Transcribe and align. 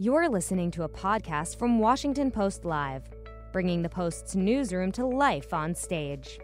You're 0.00 0.28
listening 0.28 0.70
to 0.72 0.84
a 0.84 0.88
podcast 0.88 1.58
from 1.58 1.80
Washington 1.80 2.30
Post 2.30 2.64
Live, 2.64 3.02
bringing 3.50 3.82
the 3.82 3.88
Post's 3.88 4.36
newsroom 4.36 4.92
to 4.92 5.04
life 5.04 5.52
on 5.52 5.74
stage. 5.74 6.38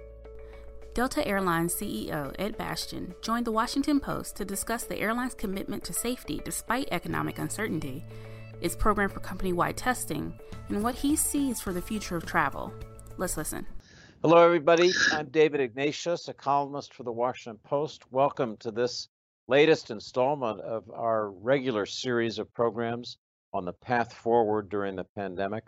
Delta 0.92 1.24
Airlines 1.24 1.72
CEO 1.72 2.34
Ed 2.36 2.58
Bastian 2.58 3.14
joined 3.22 3.46
the 3.46 3.52
Washington 3.52 4.00
Post 4.00 4.34
to 4.34 4.44
discuss 4.44 4.82
the 4.82 4.98
airline's 4.98 5.36
commitment 5.36 5.84
to 5.84 5.92
safety 5.92 6.42
despite 6.44 6.88
economic 6.90 7.38
uncertainty, 7.38 8.04
its 8.60 8.74
program 8.74 9.08
for 9.08 9.20
company 9.20 9.52
wide 9.52 9.76
testing, 9.76 10.36
and 10.68 10.82
what 10.82 10.96
he 10.96 11.14
sees 11.14 11.60
for 11.60 11.72
the 11.72 11.80
future 11.80 12.16
of 12.16 12.26
travel. 12.26 12.74
Let's 13.18 13.36
listen. 13.36 13.68
Hello, 14.22 14.44
everybody. 14.44 14.90
I'm 15.12 15.28
David 15.28 15.60
Ignatius, 15.60 16.26
a 16.26 16.34
columnist 16.34 16.92
for 16.92 17.04
the 17.04 17.12
Washington 17.12 17.60
Post. 17.62 18.02
Welcome 18.10 18.56
to 18.56 18.72
this 18.72 19.06
latest 19.46 19.92
installment 19.92 20.60
of 20.62 20.90
our 20.90 21.30
regular 21.30 21.86
series 21.86 22.40
of 22.40 22.52
programs 22.52 23.16
on 23.54 23.64
the 23.64 23.72
path 23.72 24.12
forward 24.12 24.68
during 24.68 24.96
the 24.96 25.04
pandemic. 25.16 25.64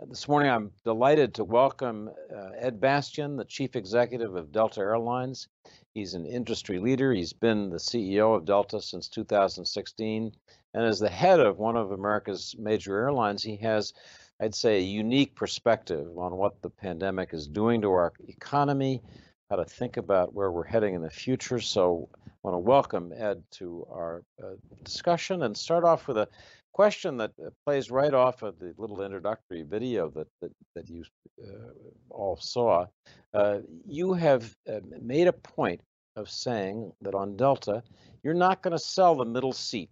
Uh, 0.00 0.06
this 0.08 0.28
morning, 0.28 0.50
I'm 0.50 0.70
delighted 0.84 1.34
to 1.34 1.44
welcome 1.44 2.08
uh, 2.34 2.50
Ed 2.56 2.80
Bastian, 2.80 3.36
the 3.36 3.44
chief 3.44 3.76
executive 3.76 4.36
of 4.36 4.52
Delta 4.52 4.80
Airlines. 4.80 5.48
He's 5.94 6.14
an 6.14 6.24
industry 6.24 6.78
leader. 6.78 7.12
He's 7.12 7.32
been 7.32 7.68
the 7.68 7.76
CEO 7.76 8.36
of 8.36 8.44
Delta 8.44 8.80
since 8.80 9.08
2016. 9.08 10.32
And 10.74 10.84
as 10.84 11.00
the 11.00 11.10
head 11.10 11.40
of 11.40 11.58
one 11.58 11.76
of 11.76 11.90
America's 11.90 12.54
major 12.58 12.96
airlines, 12.96 13.42
he 13.42 13.56
has 13.56 13.92
I'd 14.40 14.54
say, 14.54 14.76
a 14.76 14.82
unique 14.82 15.34
perspective 15.34 16.16
on 16.16 16.36
what 16.36 16.62
the 16.62 16.70
pandemic 16.70 17.34
is 17.34 17.48
doing 17.48 17.80
to 17.80 17.90
our 17.90 18.12
economy, 18.28 19.02
how 19.50 19.56
to 19.56 19.64
think 19.64 19.96
about 19.96 20.32
where 20.32 20.52
we're 20.52 20.64
heading 20.64 20.94
in 20.94 21.02
the 21.02 21.10
future. 21.10 21.58
So 21.58 22.08
want 22.48 22.64
to 22.64 22.66
welcome 22.66 23.12
Ed 23.14 23.42
to 23.50 23.86
our 23.90 24.22
uh, 24.42 24.52
discussion 24.82 25.42
and 25.42 25.54
start 25.54 25.84
off 25.84 26.08
with 26.08 26.16
a 26.16 26.26
question 26.72 27.18
that 27.18 27.30
uh, 27.44 27.50
plays 27.66 27.90
right 27.90 28.14
off 28.14 28.42
of 28.42 28.58
the 28.58 28.72
little 28.78 29.02
introductory 29.02 29.64
video 29.64 30.08
that 30.08 30.28
that, 30.40 30.50
that 30.74 30.88
you 30.88 31.04
uh, 31.44 31.72
all 32.08 32.38
saw. 32.40 32.86
Uh, 33.34 33.58
you 33.86 34.14
have 34.14 34.56
uh, 34.66 34.80
made 35.02 35.26
a 35.26 35.32
point 35.34 35.82
of 36.16 36.30
saying 36.30 36.90
that 37.02 37.14
on 37.14 37.36
Delta, 37.36 37.82
you're 38.22 38.32
not 38.32 38.62
going 38.62 38.72
to 38.72 38.78
sell 38.78 39.14
the 39.14 39.26
middle 39.26 39.52
seat, 39.52 39.90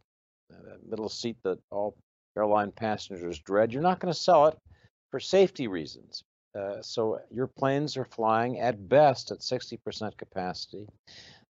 uh, 0.50 0.76
middle 0.88 1.10
seat 1.10 1.36
that 1.44 1.58
all 1.70 1.94
airline 2.38 2.72
passengers 2.72 3.38
dread, 3.38 3.70
you're 3.70 3.82
not 3.82 4.00
going 4.00 4.12
to 4.12 4.18
sell 4.18 4.46
it 4.46 4.56
for 5.10 5.20
safety 5.20 5.68
reasons. 5.68 6.24
Uh, 6.56 6.80
so 6.80 7.20
your 7.30 7.46
planes 7.46 7.98
are 7.98 8.06
flying 8.06 8.60
at 8.60 8.88
best 8.88 9.30
at 9.30 9.40
60% 9.40 10.16
capacity. 10.16 10.86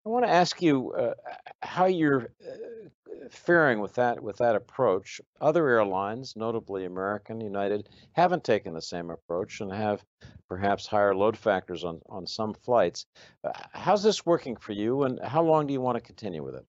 I 0.06 0.10
want 0.10 0.26
to 0.26 0.30
ask 0.30 0.60
you 0.60 0.92
uh, 0.92 1.14
how 1.62 1.86
you're 1.86 2.28
uh, 2.46 3.28
faring 3.30 3.80
with 3.80 3.94
that 3.94 4.22
with 4.22 4.36
that 4.36 4.54
approach. 4.54 5.20
Other 5.40 5.66
airlines, 5.66 6.34
notably 6.36 6.84
American, 6.84 7.40
United, 7.40 7.88
haven't 8.12 8.44
taken 8.44 8.74
the 8.74 8.82
same 8.82 9.10
approach 9.10 9.62
and 9.62 9.72
have 9.72 10.04
perhaps 10.46 10.86
higher 10.86 11.14
load 11.14 11.38
factors 11.38 11.84
on 11.84 12.00
on 12.10 12.26
some 12.26 12.52
flights. 12.52 13.06
Uh, 13.42 13.52
how's 13.72 14.02
this 14.02 14.26
working 14.26 14.56
for 14.56 14.72
you, 14.72 15.04
and 15.04 15.18
how 15.24 15.42
long 15.42 15.66
do 15.66 15.72
you 15.72 15.80
want 15.80 15.96
to 15.96 16.02
continue 16.02 16.44
with 16.44 16.56
it? 16.56 16.66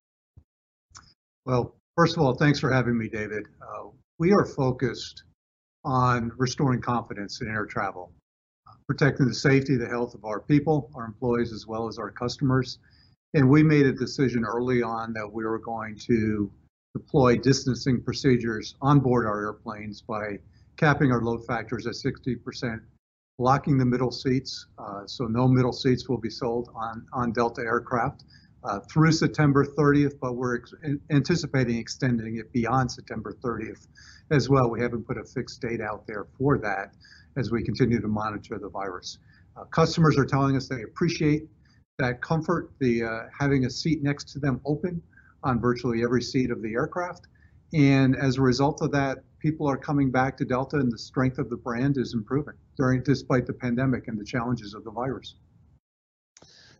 Well, 1.45 1.75
first 1.97 2.15
of 2.15 2.23
all, 2.23 2.35
thanks 2.35 2.59
for 2.59 2.71
having 2.71 2.97
me, 2.97 3.09
David. 3.09 3.47
Uh, 3.61 3.89
we 4.17 4.31
are 4.31 4.45
focused 4.45 5.23
on 5.83 6.31
restoring 6.37 6.81
confidence 6.81 7.41
in 7.41 7.49
air 7.49 7.65
travel, 7.65 8.13
protecting 8.87 9.27
the 9.27 9.35
safety, 9.35 9.75
the 9.75 9.89
health 9.89 10.15
of 10.15 10.23
our 10.23 10.39
people, 10.39 10.89
our 10.95 11.03
employees, 11.03 11.51
as 11.51 11.67
well 11.67 11.89
as 11.89 11.99
our 11.99 12.09
customers. 12.09 12.79
And 13.35 13.49
we 13.49 13.63
made 13.63 13.85
a 13.85 13.91
decision 13.91 14.45
early 14.45 14.81
on 14.81 15.11
that 15.11 15.29
we 15.29 15.43
were 15.43 15.59
going 15.59 15.97
to 16.07 16.49
deploy 16.93 17.35
distancing 17.35 18.01
procedures 18.01 18.75
on 18.81 19.01
board 19.01 19.25
our 19.25 19.43
airplanes 19.43 20.01
by 20.01 20.39
capping 20.77 21.11
our 21.11 21.21
load 21.21 21.45
factors 21.45 21.85
at 21.85 21.95
60%, 21.95 22.79
blocking 23.37 23.77
the 23.77 23.83
middle 23.83 24.09
seats. 24.09 24.67
Uh, 24.77 25.05
so 25.05 25.25
no 25.25 25.49
middle 25.49 25.73
seats 25.73 26.07
will 26.07 26.17
be 26.17 26.29
sold 26.29 26.69
on, 26.73 27.05
on 27.11 27.33
Delta 27.33 27.59
aircraft 27.59 28.23
uh, 28.63 28.79
through 28.79 29.11
September 29.11 29.65
30th, 29.65 30.17
but 30.21 30.37
we're 30.37 30.59
ex- 30.59 30.73
anticipating 31.09 31.77
extending 31.77 32.37
it 32.37 32.49
beyond 32.53 32.89
September 32.89 33.33
30th 33.43 33.87
as 34.31 34.47
well. 34.47 34.69
We 34.69 34.79
haven't 34.79 35.05
put 35.05 35.17
a 35.17 35.25
fixed 35.25 35.59
date 35.59 35.81
out 35.81 36.07
there 36.07 36.25
for 36.37 36.57
that 36.59 36.93
as 37.35 37.51
we 37.51 37.63
continue 37.63 37.99
to 37.99 38.07
monitor 38.07 38.57
the 38.57 38.69
virus. 38.69 39.17
Uh, 39.57 39.65
customers 39.65 40.17
are 40.17 40.25
telling 40.25 40.55
us 40.55 40.69
they 40.69 40.83
appreciate 40.83 41.49
that 41.97 42.21
comfort, 42.21 42.71
the 42.79 43.03
uh, 43.03 43.19
having 43.37 43.65
a 43.65 43.69
seat 43.69 44.03
next 44.03 44.29
to 44.33 44.39
them 44.39 44.59
open 44.65 45.01
on 45.43 45.59
virtually 45.59 46.03
every 46.03 46.21
seat 46.21 46.51
of 46.51 46.61
the 46.61 46.73
aircraft. 46.73 47.27
And 47.73 48.15
as 48.15 48.37
a 48.37 48.41
result 48.41 48.81
of 48.81 48.91
that, 48.91 49.19
people 49.39 49.67
are 49.67 49.77
coming 49.77 50.11
back 50.11 50.37
to 50.37 50.45
Delta 50.45 50.77
and 50.77 50.91
the 50.91 50.97
strength 50.97 51.37
of 51.37 51.49
the 51.49 51.57
brand 51.57 51.97
is 51.97 52.13
improving 52.13 52.55
during 52.77 53.03
despite 53.03 53.45
the 53.45 53.53
pandemic 53.53 54.07
and 54.07 54.19
the 54.19 54.25
challenges 54.25 54.73
of 54.73 54.83
the 54.83 54.91
virus. 54.91 55.35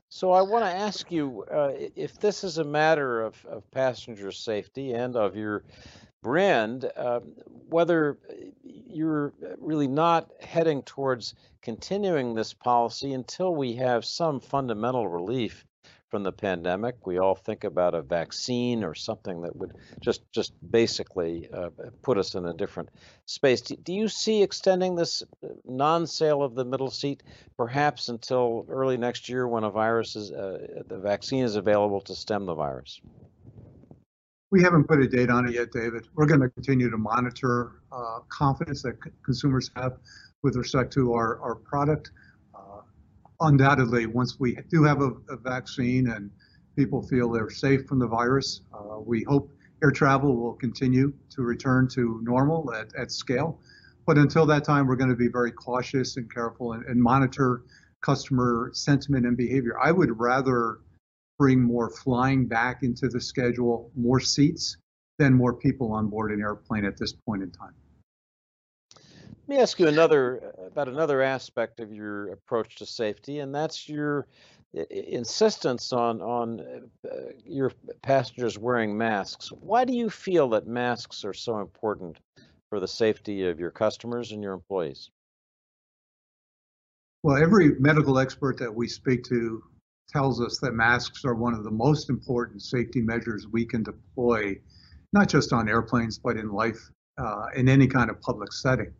So 0.10 0.32
I 0.32 0.42
want 0.42 0.64
to 0.64 0.72
ask 0.72 1.12
you 1.12 1.46
uh, 1.52 1.72
if 1.96 2.20
this 2.20 2.44
is 2.44 2.58
a 2.58 2.64
matter 2.64 3.22
of, 3.22 3.44
of 3.46 3.70
passenger 3.72 4.32
safety 4.32 4.94
and 4.94 5.16
of 5.16 5.36
your 5.36 5.64
brand, 6.26 6.90
uh, 6.98 7.20
whether 7.70 8.18
you're 8.64 9.32
really 9.60 9.88
not 9.88 10.32
heading 10.42 10.82
towards 10.82 11.36
continuing 11.62 12.34
this 12.34 12.52
policy 12.52 13.14
until 13.14 13.54
we 13.54 13.76
have 13.76 14.04
some 14.04 14.40
fundamental 14.40 15.08
relief 15.08 15.68
from 16.10 16.24
the 16.24 16.32
pandemic. 16.32 17.06
We 17.06 17.20
all 17.20 17.36
think 17.36 17.64
about 17.64 17.94
a 17.94 18.02
vaccine 18.02 18.84
or 18.84 18.96
something 18.96 19.44
that 19.44 19.56
would 19.56 19.74
just 20.00 20.22
just 20.32 20.54
basically 20.72 21.48
uh, 21.54 21.70
put 22.02 22.18
us 22.18 22.34
in 22.34 22.48
a 22.48 22.54
different 22.56 22.90
space. 23.28 23.62
Do, 23.62 23.76
do 23.76 23.94
you 23.94 24.08
see 24.08 24.42
extending 24.42 24.96
this 24.96 25.22
uh, 25.22 25.50
non-sale 25.64 26.42
of 26.42 26.56
the 26.56 26.66
middle 26.66 26.90
seat 26.90 27.22
perhaps 27.56 28.10
until 28.10 28.66
early 28.68 28.98
next 28.98 29.30
year 29.30 29.48
when 29.48 29.64
a 29.64 29.70
virus 29.70 30.16
is 30.16 30.32
uh, 30.32 30.82
the 30.88 30.98
vaccine 30.98 31.44
is 31.44 31.56
available 31.56 32.02
to 32.02 32.16
stem 32.16 32.48
the 32.48 32.56
virus? 32.56 33.00
We 34.52 34.62
haven't 34.62 34.86
put 34.86 35.02
a 35.02 35.08
date 35.08 35.30
on 35.30 35.48
it 35.48 35.56
yet, 35.56 35.72
David. 35.72 36.08
We're 36.14 36.28
going 36.28 36.42
to 36.42 36.50
continue 36.50 36.90
to 36.90 36.98
monitor 36.98 37.82
uh, 37.92 38.20
confidence 38.30 38.84
that 38.84 38.98
consumers 39.24 39.72
have 39.76 39.98
with 40.44 40.56
respect 40.56 40.94
to 40.94 41.14
our, 41.14 41.42
our 41.42 41.56
product 41.56 42.12
undoubtedly, 43.42 44.06
once 44.06 44.40
we 44.40 44.58
do 44.70 44.84
have 44.84 45.02
a, 45.02 45.12
a, 45.30 45.38
vaccine 45.38 46.10
and 46.10 46.32
people 46.76 47.02
feel 47.02 47.32
they're 47.32 47.50
safe 47.50 47.86
from 47.86 48.00
the 48.00 48.08
virus, 48.08 48.62
uh, 48.74 49.00
we 49.00 49.24
hope 49.24 49.52
air 49.84 49.92
travel 49.92 50.36
will 50.36 50.54
continue 50.54 51.14
to 51.30 51.42
return 51.42 51.88
to 51.88 52.20
normal 52.24 52.74
at, 52.74 52.88
at 52.98 53.12
scale. 53.12 53.60
But 54.06 54.18
until 54.18 54.46
that 54.48 54.64
time, 54.64 54.88
we're 54.88 54.96
going 54.96 55.10
to 55.10 55.16
be 55.16 55.28
very 55.28 55.52
cautious 55.52 56.18
and 56.18 56.32
careful 56.32 56.74
and, 56.74 56.86
and 56.86 57.02
monitor 57.02 57.64
customer 58.02 58.70
sentiment 58.74 59.26
and 59.26 59.36
behavior. 59.36 59.78
I 59.82 59.92
would 59.92 60.20
rather 60.20 60.80
bring 61.38 61.62
more 61.62 61.90
flying 61.90 62.48
back 62.48 62.84
into 62.84 63.08
the 63.08 63.20
schedule, 63.20 63.92
more 63.96 64.20
seats, 64.20 64.78
than 65.18 65.34
more 65.34 65.54
people 65.54 65.92
on 65.94 66.08
board 66.08 66.32
an 66.32 66.42
airplane 66.42 66.86
at 66.86 66.98
this 66.98 67.14
point 67.14 67.42
in 67.42 67.52
time. 67.52 67.74
Let 69.48 69.58
me 69.58 69.62
ask 69.62 69.80
you 69.80 69.88
another 69.88 70.54
about 70.66 70.88
another 70.88 71.22
aspect 71.22 71.80
of 71.80 71.94
your 71.94 72.32
approach 72.32 72.78
to 72.78 72.86
safety, 72.86 73.40
and 73.40 73.54
that's 73.54 73.88
your 73.88 74.28
insistence 74.90 75.94
on 75.94 76.22
on 76.22 76.90
uh, 77.10 77.16
your 77.46 77.72
passengers 78.02 78.58
wearing 78.58 78.98
masks. 78.98 79.50
Why 79.50 79.86
do 79.86 79.94
you 79.94 80.10
feel 80.10 80.50
that 80.50 80.68
masks 80.68 81.24
are 81.24 81.34
so 81.34 81.60
important 81.60 82.18
for 82.70 82.80
the 82.80 82.88
safety 82.88 83.48
of 83.48 83.60
your 83.60 83.72
customers 83.72 84.32
and 84.32 84.42
your 84.42 84.54
employees? 84.54 85.12
Well, 87.24 87.42
every 87.42 87.80
medical 87.80 88.20
expert 88.20 88.58
that 88.60 88.74
we 88.74 88.88
speak 88.88 89.24
to 89.26 89.64
tells 90.10 90.42
us 90.42 90.60
that 90.60 90.74
masks 90.74 91.26
are 91.26 91.36
one 91.36 91.54
of 91.54 91.64
the 91.64 91.72
most 91.72 92.10
important 92.10 92.62
safety 92.62 93.02
measures 93.02 93.48
we 93.52 93.66
can 93.66 93.84
deploy, 93.84 94.56
not 95.14 95.30
just 95.30 95.54
on 95.54 95.68
airplanes, 95.68 96.18
but 96.18 96.38
in 96.38 96.52
life, 96.52 96.90
uh, 97.18 97.48
in 97.56 97.68
any 97.70 97.88
kind 97.88 98.10
of 98.10 98.22
public 98.22 98.54
setting 98.54 98.94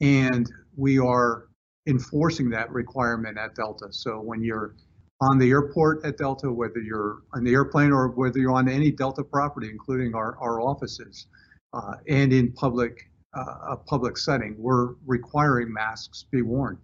and 0.00 0.50
we 0.76 0.98
are 0.98 1.48
enforcing 1.86 2.50
that 2.50 2.70
requirement 2.70 3.38
at 3.38 3.54
Delta. 3.54 3.88
So 3.90 4.20
when 4.20 4.42
you're 4.42 4.74
on 5.20 5.38
the 5.38 5.50
airport 5.50 6.04
at 6.04 6.16
Delta, 6.16 6.50
whether 6.50 6.80
you're 6.80 7.22
on 7.34 7.44
the 7.44 7.52
airplane 7.52 7.92
or 7.92 8.08
whether 8.08 8.38
you're 8.38 8.52
on 8.52 8.68
any 8.68 8.90
Delta 8.90 9.22
property, 9.22 9.68
including 9.68 10.14
our, 10.14 10.36
our 10.38 10.60
offices, 10.60 11.26
uh, 11.72 11.94
and 12.08 12.32
in 12.32 12.52
public 12.52 13.10
uh, 13.36 13.72
a 13.72 13.76
public 13.76 14.18
setting, 14.18 14.56
we're 14.58 14.94
requiring 15.06 15.72
masks 15.72 16.24
be 16.32 16.42
worn. 16.42 16.76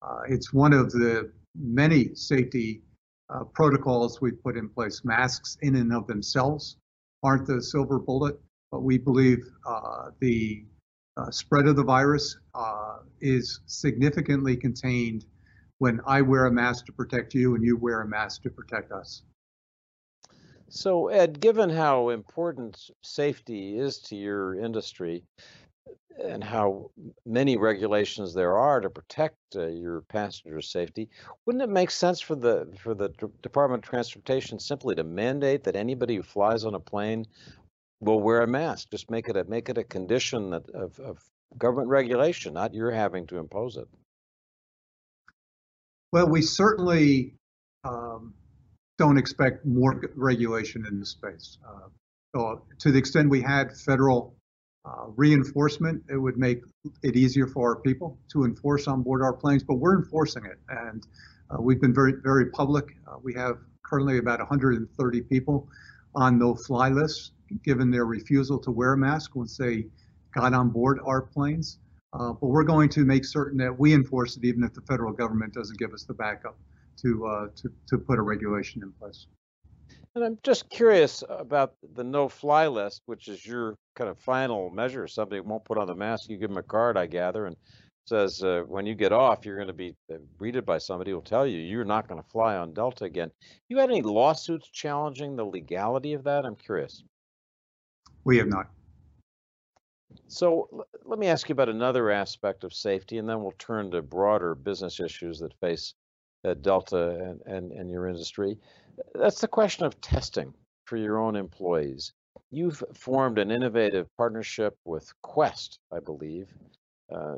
Uh, 0.00 0.20
it's 0.28 0.50
one 0.50 0.72
of 0.72 0.90
the 0.92 1.30
many 1.54 2.14
safety 2.14 2.80
uh, 3.32 3.44
protocols 3.44 4.20
we've 4.20 4.42
put 4.42 4.56
in 4.56 4.68
place. 4.68 5.04
Masks 5.04 5.56
in 5.62 5.76
and 5.76 5.92
of 5.92 6.06
themselves 6.06 6.76
aren't 7.22 7.46
the 7.46 7.62
silver 7.62 7.98
bullet, 7.98 8.38
but 8.70 8.82
we 8.82 8.98
believe 8.98 9.38
uh, 9.66 10.10
the 10.20 10.64
uh, 11.16 11.30
spread 11.30 11.66
of 11.66 11.76
the 11.76 11.84
virus 11.84 12.36
uh, 12.54 12.98
is 13.20 13.60
significantly 13.66 14.56
contained 14.56 15.24
when 15.78 16.00
I 16.06 16.22
wear 16.22 16.46
a 16.46 16.52
mask 16.52 16.86
to 16.86 16.92
protect 16.92 17.34
you 17.34 17.54
and 17.54 17.64
you 17.64 17.76
wear 17.76 18.02
a 18.02 18.08
mask 18.08 18.42
to 18.42 18.50
protect 18.50 18.92
us. 18.92 19.22
So, 20.68 21.08
Ed, 21.08 21.40
given 21.40 21.70
how 21.70 22.10
important 22.10 22.90
safety 23.02 23.76
is 23.76 23.98
to 24.02 24.16
your 24.16 24.54
industry 24.54 25.24
and 26.22 26.44
how 26.44 26.90
many 27.24 27.56
regulations 27.56 28.34
there 28.34 28.56
are 28.56 28.80
to 28.80 28.90
protect 28.90 29.36
uh, 29.56 29.66
your 29.66 30.02
passenger 30.02 30.60
safety, 30.60 31.08
wouldn't 31.46 31.64
it 31.64 31.70
make 31.70 31.90
sense 31.90 32.20
for 32.20 32.34
the 32.34 32.72
for 32.78 32.94
the 32.94 33.08
D- 33.08 33.26
Department 33.42 33.84
of 33.84 33.90
Transportation 33.90 34.58
simply 34.58 34.94
to 34.94 35.04
mandate 35.04 35.64
that 35.64 35.76
anybody 35.76 36.16
who 36.16 36.22
flies 36.22 36.64
on 36.64 36.74
a 36.74 36.80
plane 36.80 37.26
will 38.00 38.20
wear 38.20 38.42
a 38.42 38.46
mask? 38.46 38.90
Just 38.90 39.10
make 39.10 39.28
it 39.28 39.36
a 39.36 39.44
make 39.44 39.68
it 39.68 39.78
a 39.78 39.84
condition 39.84 40.50
that, 40.50 40.68
of, 40.70 40.98
of 41.00 41.18
government 41.56 41.88
regulation, 41.88 42.54
not 42.54 42.74
you're 42.74 42.90
having 42.90 43.26
to 43.28 43.38
impose 43.38 43.76
it. 43.76 43.88
Well, 46.12 46.28
we 46.28 46.42
certainly 46.42 47.34
um, 47.84 48.34
don't 48.98 49.16
expect 49.16 49.64
more 49.64 50.00
regulation 50.16 50.84
in 50.86 50.98
this 50.98 51.10
space. 51.10 51.58
Uh, 51.66 51.88
so 52.34 52.62
to 52.80 52.92
the 52.92 52.98
extent 52.98 53.30
we 53.30 53.40
had 53.40 53.76
federal 53.76 54.34
uh, 54.84 55.06
reinforcement, 55.16 56.02
it 56.08 56.16
would 56.16 56.38
make 56.38 56.62
it 57.02 57.16
easier 57.16 57.46
for 57.46 57.70
our 57.70 57.76
people 57.76 58.18
to 58.32 58.44
enforce 58.44 58.86
on 58.86 59.02
board 59.02 59.22
our 59.22 59.32
planes, 59.32 59.62
but 59.62 59.74
we're 59.74 59.98
enforcing 59.98 60.44
it. 60.46 60.58
And 60.68 61.06
uh, 61.50 61.60
we've 61.60 61.80
been 61.80 61.94
very, 61.94 62.14
very 62.22 62.46
public. 62.50 62.96
Uh, 63.06 63.16
we 63.22 63.34
have 63.34 63.58
currently 63.82 64.18
about 64.18 64.38
130 64.38 65.20
people 65.22 65.68
on 66.14 66.38
no-fly 66.38 66.88
lists, 66.88 67.32
given 67.64 67.90
their 67.90 68.06
refusal 68.06 68.58
to 68.58 68.70
wear 68.70 68.94
a 68.94 68.96
mask 68.96 69.34
once 69.34 69.56
they 69.56 69.86
got 70.34 70.54
on 70.54 70.70
board 70.70 70.98
our 71.04 71.22
planes. 71.22 71.78
Uh, 72.12 72.32
but 72.32 72.46
we're 72.46 72.64
going 72.64 72.88
to 72.88 73.04
make 73.04 73.24
certain 73.24 73.58
that 73.58 73.78
we 73.78 73.94
enforce 73.94 74.36
it, 74.36 74.44
even 74.44 74.64
if 74.64 74.72
the 74.72 74.80
federal 74.82 75.12
government 75.12 75.52
doesn't 75.54 75.78
give 75.78 75.92
us 75.92 76.04
the 76.04 76.14
backup 76.14 76.56
to 76.96 77.26
uh, 77.26 77.46
to 77.54 77.70
to 77.86 77.98
put 77.98 78.18
a 78.18 78.22
regulation 78.22 78.82
in 78.82 78.90
place. 78.92 79.26
And 80.16 80.24
I'm 80.24 80.38
just 80.42 80.68
curious 80.70 81.22
about 81.28 81.74
the 81.94 82.02
no-fly 82.02 82.66
list, 82.66 83.02
which 83.06 83.28
is 83.28 83.46
your 83.46 83.76
kind 84.00 84.10
of 84.10 84.18
final 84.18 84.70
measure. 84.70 85.06
Somebody 85.06 85.40
won't 85.40 85.64
put 85.64 85.76
on 85.76 85.86
the 85.86 85.94
mask. 85.94 86.30
You 86.30 86.38
give 86.38 86.48
them 86.48 86.56
a 86.56 86.62
card, 86.62 86.96
I 86.96 87.04
gather, 87.04 87.44
and 87.44 87.54
says 88.06 88.42
uh, 88.42 88.62
when 88.66 88.86
you 88.86 88.94
get 88.94 89.12
off, 89.12 89.44
you're 89.44 89.56
going 89.56 89.68
to 89.68 89.74
be 89.74 89.94
uh, 90.10 90.16
greeted 90.38 90.64
by 90.64 90.78
somebody 90.78 91.10
who 91.10 91.18
will 91.18 91.22
tell 91.22 91.46
you 91.46 91.58
you're 91.58 91.84
not 91.84 92.08
going 92.08 92.20
to 92.20 92.28
fly 92.30 92.56
on 92.56 92.72
Delta 92.72 93.04
again. 93.04 93.30
You 93.68 93.76
had 93.76 93.90
any 93.90 94.00
lawsuits 94.00 94.70
challenging 94.70 95.36
the 95.36 95.44
legality 95.44 96.14
of 96.14 96.24
that? 96.24 96.46
I'm 96.46 96.56
curious. 96.56 97.04
We 98.24 98.38
have 98.38 98.48
not. 98.48 98.70
So 100.28 100.86
let 101.04 101.18
me 101.18 101.26
ask 101.26 101.50
you 101.50 101.52
about 101.52 101.68
another 101.68 102.10
aspect 102.10 102.64
of 102.64 102.72
safety, 102.72 103.18
and 103.18 103.28
then 103.28 103.42
we'll 103.42 103.52
turn 103.58 103.90
to 103.90 104.00
broader 104.00 104.54
business 104.54 104.98
issues 104.98 105.40
that 105.40 105.52
face 105.60 105.92
uh, 106.46 106.54
Delta 106.54 107.18
and, 107.18 107.42
and, 107.44 107.70
and 107.72 107.90
your 107.90 108.06
industry. 108.06 108.56
That's 109.14 109.42
the 109.42 109.48
question 109.48 109.84
of 109.84 110.00
testing 110.00 110.54
for 110.86 110.96
your 110.96 111.18
own 111.18 111.36
employees. 111.36 112.14
You've 112.50 112.82
formed 112.94 113.38
an 113.38 113.50
innovative 113.50 114.08
partnership 114.16 114.76
with 114.84 115.12
Quest, 115.22 115.78
I 115.92 116.00
believe, 116.00 116.48
uh, 117.12 117.36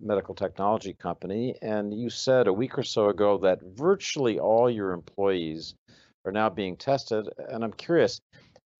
medical 0.00 0.34
technology 0.34 0.94
company, 0.94 1.54
and 1.62 1.92
you 1.92 2.10
said 2.10 2.46
a 2.46 2.52
week 2.52 2.78
or 2.78 2.82
so 2.82 3.08
ago 3.08 3.38
that 3.38 3.60
virtually 3.62 4.38
all 4.38 4.70
your 4.70 4.92
employees 4.92 5.74
are 6.24 6.32
now 6.32 6.48
being 6.48 6.76
tested. 6.76 7.28
And 7.48 7.64
I'm 7.64 7.72
curious, 7.72 8.20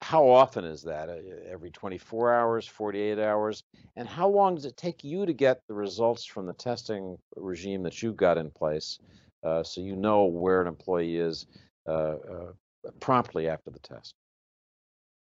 how 0.00 0.28
often 0.28 0.64
is 0.64 0.82
that? 0.82 1.08
Uh, 1.08 1.16
every 1.50 1.70
24 1.70 2.32
hours, 2.32 2.66
48 2.66 3.18
hours? 3.18 3.64
And 3.96 4.08
how 4.08 4.28
long 4.28 4.54
does 4.54 4.64
it 4.64 4.76
take 4.76 5.02
you 5.02 5.26
to 5.26 5.32
get 5.32 5.60
the 5.66 5.74
results 5.74 6.24
from 6.24 6.46
the 6.46 6.52
testing 6.52 7.18
regime 7.36 7.82
that 7.82 8.02
you've 8.02 8.16
got 8.16 8.38
in 8.38 8.50
place 8.50 8.98
uh, 9.44 9.62
so 9.62 9.80
you 9.80 9.96
know 9.96 10.24
where 10.24 10.60
an 10.60 10.68
employee 10.68 11.16
is 11.16 11.46
uh, 11.86 11.90
uh, 11.90 12.52
promptly 13.00 13.48
after 13.48 13.70
the 13.70 13.80
test? 13.80 14.14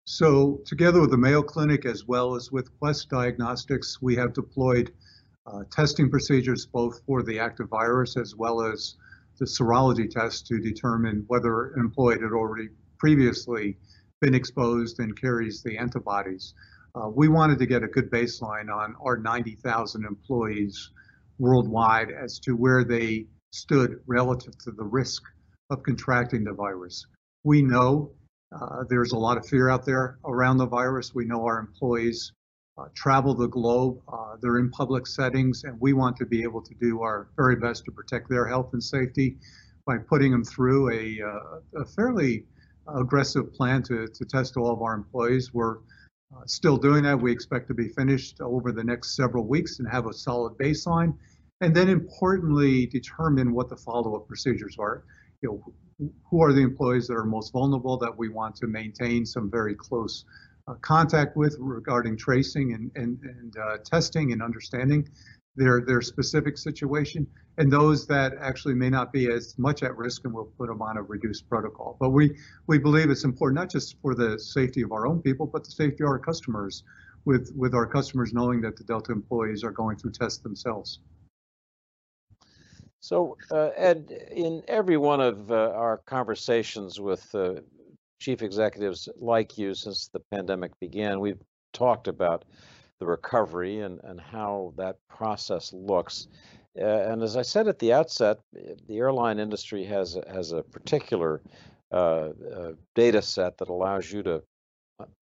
So, 0.04 0.60
together 0.66 1.00
with 1.00 1.10
the 1.10 1.16
Mayo 1.16 1.43
Clinic 1.43 1.87
as 1.87 2.06
well 2.08 2.34
as 2.34 2.50
with 2.50 2.76
Quest 2.81 3.08
Diagnostics, 3.08 4.02
we 4.02 4.16
have 4.16 4.32
deployed 4.32 4.93
uh, 5.46 5.62
testing 5.70 6.10
procedures 6.10 6.66
both 6.66 7.00
for 7.06 7.22
the 7.22 7.38
active 7.38 7.69
virus 7.69 8.16
as 8.16 8.34
well 8.34 8.62
as 8.62 8.96
the 9.38 9.44
serology 9.44 10.10
test 10.10 10.46
to 10.49 10.58
determine 10.58 11.25
whether 11.28 11.72
an 11.75 11.81
employee 11.81 12.20
had 12.20 12.32
already 12.32 12.69
previously 12.99 13.78
been 14.20 14.34
exposed 14.34 14.99
and 14.99 15.20
carries 15.20 15.62
the 15.62 15.78
antibodies. 15.78 16.55
Uh, 16.96 17.08
we 17.08 17.28
wanted 17.28 17.58
to 17.60 17.66
get 17.66 17.84
a 17.84 17.88
good 17.88 18.10
baseline 18.10 18.75
on 18.75 18.96
our 19.00 19.16
90,000 19.16 20.05
employees 20.05 20.90
worldwide 21.38 22.10
as 22.10 22.40
to 22.40 22.56
where 22.56 22.82
they 22.82 23.26
stood 23.52 24.00
relative 24.06 24.56
to 24.58 24.72
the 24.72 24.84
risk 24.84 25.22
of 25.70 25.82
contracting 25.84 26.43
the 26.43 26.52
virus. 26.52 27.06
We 27.44 27.62
know 27.62 28.12
uh, 28.54 28.84
there's 28.88 29.12
a 29.12 29.16
lot 29.16 29.37
of 29.38 29.46
fear 29.46 29.69
out 29.69 29.84
there 29.84 30.19
around 30.25 30.58
the 30.58 30.66
virus. 30.66 31.14
We 31.14 31.25
know 31.25 31.44
our 31.44 31.58
employees 31.58 32.32
uh, 32.78 32.84
travel 32.94 33.34
the 33.34 33.49
globe, 33.49 34.00
uh, 34.12 34.37
they're 34.40 34.58
in 34.58 34.70
public 34.70 35.06
settings, 35.06 35.64
and 35.64 35.78
we 35.81 35.93
want 35.93 36.16
to 36.16 36.25
be 36.25 36.43
able 36.43 36.62
to 36.62 36.75
do 36.81 37.02
our 37.02 37.28
very 37.37 37.56
best 37.56 37.84
to 37.84 37.90
protect 37.90 38.31
their 38.31 38.46
health 38.46 38.70
and 38.72 38.82
safety 38.82 39.37
by 39.87 39.99
putting 39.99 40.31
them 40.31 40.44
through 40.44 40.90
a, 40.90 41.20
uh, 41.22 41.81
a 41.82 41.84
fairly 41.84 42.44
aggressive 42.99 43.52
plan 43.52 43.82
to, 43.82 44.06
to 44.08 44.25
test 44.25 44.56
all 44.56 44.72
of 44.72 44.81
our 44.81 44.94
employees. 44.94 45.52
We're 45.52 45.78
uh, 46.34 46.46
still 46.46 46.76
doing 46.76 47.02
that. 47.02 47.20
We 47.20 47.31
expect 47.31 47.69
to 47.69 47.75
be 47.75 47.88
finished 47.88 48.40
over 48.40 48.72
the 48.72 48.84
next 48.84 49.16
several 49.16 49.46
weeks 49.46 49.78
and 49.78 49.88
have 49.88 50.06
a 50.06 50.12
solid 50.12 50.55
baseline. 50.55 51.14
And 51.60 51.75
then 51.75 51.88
importantly, 51.88 52.87
determine 52.87 53.52
what 53.52 53.69
the 53.69 53.76
follow-up 53.76 54.26
procedures 54.26 54.76
are. 54.78 55.05
You 55.43 55.48
know, 55.50 55.75
who 56.31 56.43
are 56.43 56.52
the 56.52 56.62
employees 56.62 57.06
that 57.08 57.14
are 57.14 57.25
most 57.25 57.52
vulnerable 57.52 57.96
that 57.99 58.16
we 58.16 58.28
want 58.28 58.56
to 58.56 58.66
maintain 58.66 59.26
some 59.26 59.50
very 59.50 59.75
close 59.75 60.25
uh, 60.69 60.75
contact 60.81 61.37
with 61.37 61.56
regarding 61.58 62.16
tracing 62.16 62.72
and, 62.75 62.90
and, 62.94 63.19
and 63.22 63.56
uh, 63.56 63.78
testing 63.84 64.32
and 64.32 64.43
understanding 64.43 65.08
their 65.56 65.82
their 65.82 66.00
specific 66.00 66.56
situation, 66.56 67.26
and 67.58 67.70
those 67.70 68.06
that 68.06 68.32
actually 68.40 68.75
may 68.75 68.88
not 68.88 69.12
be 69.12 69.31
as 69.31 69.58
much 69.58 69.82
at 69.82 69.96
risk, 69.96 70.25
and 70.25 70.32
we'll 70.32 70.50
put 70.58 70.69
them 70.69 70.81
on 70.81 70.96
a 70.96 71.02
reduced 71.02 71.49
protocol. 71.49 71.96
But 72.00 72.10
we 72.10 72.37
we 72.66 72.78
believe 72.78 73.10
it's 73.10 73.25
important 73.25 73.60
not 73.60 73.70
just 73.70 73.96
for 74.00 74.14
the 74.14 74.38
safety 74.38 74.82
of 74.82 74.93
our 74.93 75.06
own 75.06 75.20
people, 75.20 75.46
but 75.46 75.64
the 75.64 75.70
safety 75.70 76.05
of 76.05 76.08
our 76.08 76.19
customers, 76.19 76.84
with 77.25 77.52
with 77.55 77.75
our 77.75 77.87
customers 77.87 78.32
knowing 78.32 78.60
that 78.62 78.76
the 78.76 78.84
Delta 78.84 79.12
employees 79.12 79.62
are 79.62 79.72
going 79.72 79.96
through 79.96 80.12
tests 80.12 80.38
themselves. 80.38 81.00
So, 83.02 83.37
uh, 83.50 83.70
Ed, 83.76 84.12
in 84.31 84.62
every 84.69 84.96
one 84.96 85.20
of 85.20 85.50
uh, 85.50 85.72
our 85.75 85.99
conversations 86.06 87.00
with 87.00 87.34
uh, 87.34 87.54
chief 88.20 88.43
executives 88.43 89.08
like 89.16 89.58
you 89.58 89.75
since 89.75 90.06
the 90.06 90.20
pandemic 90.31 90.70
began, 90.78 91.19
we've 91.19 91.43
talked 91.72 92.06
about 92.06 92.44
the 93.00 93.06
recovery 93.06 93.81
and, 93.81 93.99
and 94.04 94.20
how 94.20 94.72
that 94.76 94.98
process 95.08 95.72
looks. 95.72 96.29
Uh, 96.81 96.84
and 96.84 97.24
as 97.24 97.36
I 97.36 97.43
said 97.43 97.67
at 97.67 97.81
the 97.81 97.93
outset, 97.93 98.38
the 98.53 98.98
airline 98.98 99.41
industry 99.41 99.84
has 99.86 100.17
has 100.32 100.53
a 100.53 100.62
particular 100.62 101.43
uh, 101.91 102.31
uh, 102.55 102.72
data 102.94 103.20
set 103.20 103.58
that 103.58 103.69
allows 103.69 104.12
you 104.12 104.22
to 104.22 104.44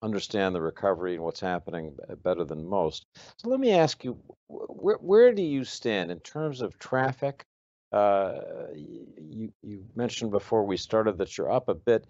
understand 0.04 0.54
the 0.54 0.62
recovery 0.62 1.15
and 1.15 1.24
what's 1.24 1.39
happening 1.39 1.96
better 2.24 2.44
than 2.44 2.68
most. 2.68 3.06
So 3.38 3.50
let 3.50 3.62
me 3.62 3.72
ask 3.72 4.04
you, 4.04 4.20
where, 4.48 4.98
where 4.98 5.32
do 5.32 5.42
you 5.42 5.63
stand 5.63 6.12
in 6.12 6.20
terms 6.20 6.60
of 6.60 6.77
traffic 6.77 7.46
you, 7.93 9.51
you 9.62 9.86
mentioned 9.96 10.31
before 10.31 10.63
we 10.63 10.77
started 10.77 11.17
that 11.17 11.38
you're 11.38 11.51
up 11.51 11.69
a 11.69 11.74
bit. 11.74 12.05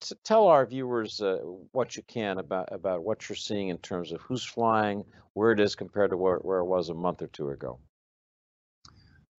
T- 0.00 0.14
tell 0.24 0.46
our 0.46 0.66
viewers 0.66 1.20
uh, 1.20 1.38
what 1.72 1.96
you 1.96 2.02
can 2.04 2.38
about, 2.38 2.68
about 2.72 3.04
what 3.04 3.28
you're 3.28 3.36
seeing 3.36 3.68
in 3.68 3.78
terms 3.78 4.12
of 4.12 4.20
who's 4.20 4.44
flying, 4.44 5.04
where 5.34 5.52
it 5.52 5.60
is 5.60 5.74
compared 5.74 6.10
to 6.10 6.16
where, 6.16 6.38
where 6.38 6.58
it 6.58 6.66
was 6.66 6.88
a 6.88 6.94
month 6.94 7.22
or 7.22 7.28
two 7.28 7.50
ago. 7.50 7.78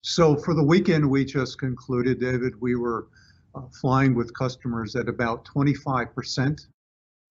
So 0.01 0.35
for 0.35 0.53
the 0.53 0.63
weekend 0.63 1.09
we 1.09 1.25
just 1.25 1.57
concluded, 1.57 2.19
David, 2.19 2.53
we 2.61 2.75
were 2.75 3.07
uh, 3.55 3.61
flying 3.81 4.15
with 4.15 4.33
customers 4.37 4.95
at 4.95 5.09
about 5.09 5.45
25% 5.45 6.67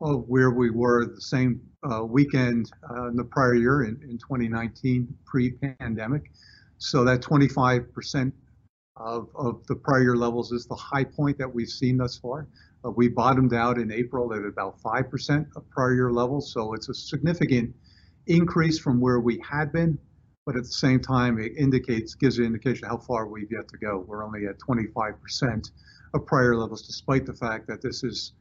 of 0.03 0.29
where 0.29 0.51
we 0.51 0.71
were 0.71 1.07
the 1.07 1.21
same 1.21 1.61
uh, 1.91 2.05
weekend 2.05 2.71
uh, 2.91 3.09
in 3.09 3.17
the 3.17 3.25
prior 3.25 3.55
year 3.55 3.85
in, 3.85 3.99
in 4.03 4.19
2019 4.19 5.09
pre-pandemic. 5.25 6.31
So 6.79 7.05
that 7.05 7.23
25% 7.23 8.33
of, 8.97 9.29
of 9.35 9.67
the 9.67 9.75
prior 9.75 10.03
year 10.03 10.17
levels 10.17 10.53
is 10.53 10.67
the 10.67 10.75
high 10.75 11.05
point 11.05 11.39
that 11.39 11.53
we've 11.53 11.69
seen 11.69 11.99
thus 11.99 12.17
far. 12.17 12.49
Uh, 12.85 12.91
we 12.91 13.09
bottomed 13.09 13.53
out 13.53 13.79
in 13.79 13.93
April 13.93 14.33
at 14.33 14.45
about 14.45 14.81
5% 14.81 15.47
of 15.57 15.69
prior 15.71 15.95
year 15.95 16.13
levels, 16.13 16.53
so 16.53 16.73
it's 16.75 16.89
a 16.89 16.95
significant 16.95 17.75
increase 18.27 18.79
from 18.79 19.01
where 19.01 19.21
we 19.21 19.43
had 19.49 19.73
been, 19.73 19.99
but 20.45 20.57
at 20.57 20.63
the 20.63 20.69
same 20.69 21.01
time, 21.01 21.39
it 21.39 21.53
indicates, 21.57 22.15
gives 22.15 22.39
an 22.39 22.45
indication 22.45 22.89
how 22.89 22.97
far 22.97 23.27
we've 23.27 23.51
yet 23.51 23.69
to 23.69 23.79
go. 23.79 24.05
We're 24.07 24.25
only 24.25 24.47
at 24.47 24.59
25% 24.59 25.71
of 26.15 26.27
prior 26.27 26.57
levels, 26.57 26.87
despite 26.87 27.27
the 27.27 27.35
fact 27.35 27.67
that 27.69 27.83
this 27.83 28.03
is 28.03 28.33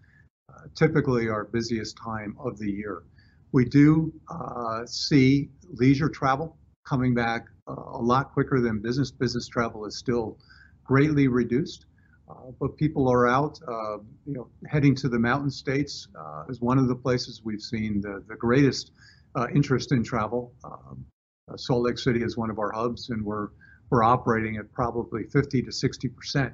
uh, 0.49 0.67
typically 0.75 1.29
our 1.29 1.45
busiest 1.45 1.97
time 1.97 2.35
of 2.39 2.57
the 2.57 2.71
year. 2.71 3.03
We 3.51 3.65
do 3.65 4.13
uh, 4.29 4.85
see 4.85 5.49
leisure 5.73 6.09
travel 6.09 6.57
coming 6.85 7.13
back 7.13 7.45
a 7.67 8.01
lot 8.01 8.31
quicker 8.33 8.61
than 8.61 8.79
business. 8.79 9.11
Business 9.11 9.47
travel 9.47 9.85
is 9.85 9.97
still 9.97 10.37
greatly 10.83 11.27
reduced. 11.27 11.85
Uh, 12.27 12.51
but 12.59 12.75
people 12.75 13.07
are 13.07 13.27
out, 13.27 13.59
uh, 13.67 13.97
you 14.25 14.33
know, 14.33 14.47
heading 14.67 14.95
to 14.95 15.07
the 15.07 15.19
mountain 15.19 15.49
states 15.49 16.07
uh, 16.19 16.43
is 16.49 16.59
one 16.59 16.79
of 16.79 16.87
the 16.87 16.95
places 16.95 17.41
we've 17.43 17.61
seen 17.61 18.01
the, 18.01 18.23
the 18.27 18.35
greatest 18.35 18.91
uh, 19.35 19.47
interest 19.53 19.91
in 19.91 20.03
travel. 20.03 20.51
Um, 20.63 21.05
uh, 21.51 21.55
Salt 21.55 21.83
Lake 21.83 21.99
City 21.99 22.23
is 22.23 22.35
one 22.35 22.49
of 22.49 22.57
our 22.57 22.71
hubs, 22.71 23.09
and 23.09 23.23
we're 23.23 23.49
we're 23.91 24.03
operating 24.03 24.57
at 24.57 24.71
probably 24.73 25.25
50 25.25 25.61
to 25.61 25.71
60 25.71 26.09
percent 26.09 26.53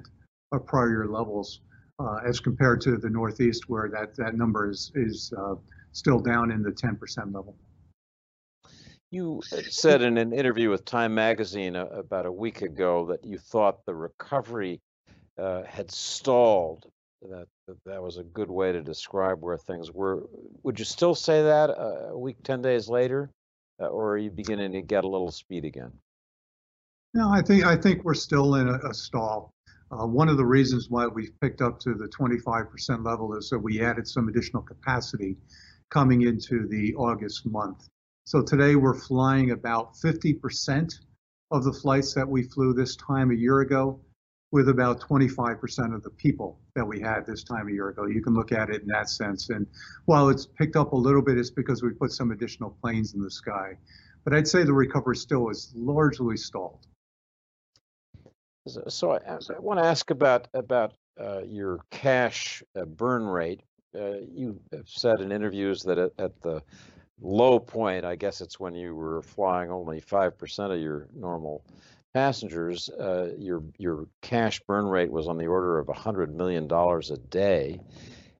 of 0.52 0.66
prior 0.66 0.90
year 0.90 1.06
levels, 1.06 1.60
uh, 1.98 2.16
as 2.26 2.38
compared 2.38 2.82
to 2.82 2.98
the 2.98 3.08
Northeast, 3.08 3.70
where 3.70 3.88
that 3.88 4.14
that 4.16 4.34
number 4.34 4.68
is 4.68 4.92
is 4.94 5.32
still 5.92 6.20
down 6.20 6.50
in 6.50 6.62
the 6.62 6.72
10 6.72 6.96
percent 6.96 7.32
level. 7.32 7.56
You 9.12 9.42
said 9.68 10.00
in 10.00 10.16
an 10.16 10.32
interview 10.32 10.70
with 10.70 10.86
Time 10.86 11.14
Magazine 11.14 11.76
about 11.76 12.24
a 12.24 12.32
week 12.32 12.62
ago 12.62 13.08
that 13.10 13.26
you 13.26 13.36
thought 13.36 13.84
the 13.84 13.94
recovery 13.94 14.80
uh, 15.38 15.64
had 15.64 15.90
stalled. 15.90 16.86
That, 17.20 17.46
that 17.84 18.02
was 18.02 18.16
a 18.16 18.22
good 18.22 18.50
way 18.50 18.72
to 18.72 18.80
describe 18.80 19.42
where 19.42 19.58
things 19.58 19.92
were. 19.92 20.22
Would 20.62 20.78
you 20.78 20.86
still 20.86 21.14
say 21.14 21.42
that 21.42 21.68
uh, 21.68 22.12
a 22.12 22.18
week, 22.18 22.36
ten 22.42 22.62
days 22.62 22.88
later, 22.88 23.28
uh, 23.78 23.88
or 23.88 24.12
are 24.12 24.18
you 24.18 24.30
beginning 24.30 24.72
to 24.72 24.80
get 24.80 25.04
a 25.04 25.08
little 25.08 25.30
speed 25.30 25.66
again? 25.66 25.92
No, 27.12 27.28
I 27.28 27.42
think 27.42 27.66
I 27.66 27.76
think 27.76 28.04
we're 28.04 28.14
still 28.14 28.54
in 28.54 28.66
a, 28.66 28.78
a 28.88 28.94
stall. 28.94 29.52
Uh, 29.90 30.06
one 30.06 30.30
of 30.30 30.38
the 30.38 30.46
reasons 30.46 30.88
why 30.88 31.06
we 31.06 31.28
picked 31.42 31.60
up 31.60 31.78
to 31.80 31.92
the 31.92 32.08
25% 32.08 33.04
level 33.04 33.36
is 33.36 33.50
that 33.50 33.58
we 33.58 33.82
added 33.82 34.08
some 34.08 34.28
additional 34.28 34.62
capacity 34.62 35.36
coming 35.90 36.22
into 36.22 36.66
the 36.66 36.94
August 36.94 37.44
month. 37.44 37.90
So 38.24 38.40
today 38.40 38.76
we're 38.76 38.98
flying 38.98 39.50
about 39.50 39.94
50% 39.94 40.92
of 41.50 41.64
the 41.64 41.72
flights 41.72 42.14
that 42.14 42.28
we 42.28 42.44
flew 42.44 42.72
this 42.72 42.96
time 42.96 43.30
a 43.30 43.34
year 43.34 43.60
ago 43.60 44.00
with 44.52 44.68
about 44.68 45.00
25% 45.00 45.94
of 45.94 46.02
the 46.02 46.10
people 46.10 46.60
that 46.76 46.86
we 46.86 47.00
had 47.00 47.26
this 47.26 47.42
time 47.42 47.68
a 47.68 47.72
year 47.72 47.88
ago. 47.88 48.06
You 48.06 48.22
can 48.22 48.34
look 48.34 48.52
at 48.52 48.70
it 48.70 48.82
in 48.82 48.88
that 48.88 49.08
sense. 49.08 49.50
And 49.50 49.66
while 50.04 50.28
it's 50.28 50.46
picked 50.46 50.76
up 50.76 50.92
a 50.92 50.96
little 50.96 51.22
bit, 51.22 51.36
it's 51.36 51.50
because 51.50 51.82
we 51.82 51.90
put 51.90 52.12
some 52.12 52.30
additional 52.30 52.76
planes 52.80 53.14
in 53.14 53.20
the 53.22 53.30
sky. 53.30 53.76
But 54.24 54.34
I'd 54.34 54.46
say 54.46 54.62
the 54.62 54.72
recovery 54.72 55.16
still 55.16 55.48
is 55.48 55.72
largely 55.74 56.36
stalled. 56.36 56.86
So 58.88 59.10
I, 59.10 59.16
I 59.34 59.58
want 59.58 59.80
to 59.80 59.86
ask 59.86 60.10
about 60.10 60.46
about 60.54 60.92
uh, 61.20 61.40
your 61.44 61.80
cash 61.90 62.62
uh, 62.76 62.84
burn 62.84 63.24
rate. 63.24 63.62
Uh, 63.94 64.18
you 64.32 64.60
have 64.72 64.88
said 64.88 65.20
in 65.20 65.32
interviews 65.32 65.82
that 65.82 65.98
at, 65.98 66.12
at, 66.18 66.40
the 66.42 66.62
low 67.22 67.58
point, 67.58 68.04
I 68.04 68.16
guess 68.16 68.40
it's 68.40 68.60
when 68.60 68.74
you 68.74 68.94
were 68.94 69.22
flying 69.22 69.70
only 69.70 70.00
five 70.00 70.36
percent 70.36 70.72
of 70.72 70.80
your 70.80 71.06
normal 71.14 71.64
passengers, 72.12 72.90
uh, 72.90 73.30
your 73.38 73.62
your 73.78 74.06
cash 74.20 74.60
burn 74.66 74.86
rate 74.86 75.10
was 75.10 75.28
on 75.28 75.38
the 75.38 75.46
order 75.46 75.78
of 75.78 75.88
hundred 75.88 76.34
million 76.34 76.68
dollars 76.68 77.10
a 77.10 77.16
day, 77.16 77.80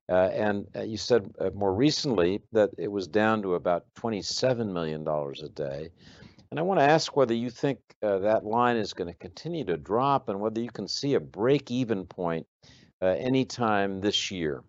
uh, 0.09 0.29
and 0.33 0.67
uh, 0.75 0.81
you 0.81 0.97
said 0.97 1.33
uh, 1.39 1.49
more 1.55 1.73
recently 1.73 2.41
that 2.51 2.69
it 2.77 2.91
was 2.91 3.07
down 3.07 3.41
to 3.41 3.55
about 3.55 3.85
twenty-seven 3.95 4.71
million 4.71 5.03
dollars 5.03 5.41
a 5.41 5.49
day. 5.49 5.89
And 6.51 6.59
I 6.59 6.63
want 6.63 6.79
to 6.79 6.85
ask 6.85 7.15
whether 7.15 7.33
you 7.33 7.49
think 7.49 7.79
uh, 8.03 8.19
that 8.19 8.45
line 8.45 8.77
is 8.77 8.93
going 8.93 9.11
to 9.11 9.17
continue 9.17 9.65
to 9.65 9.77
drop, 9.77 10.29
and 10.29 10.39
whether 10.39 10.61
you 10.61 10.69
can 10.69 10.87
see 10.87 11.15
a 11.15 11.19
break-even 11.19 12.05
point 12.05 12.45
uh, 13.01 13.07
anytime 13.07 14.01
this 14.01 14.29
year. 14.29 14.63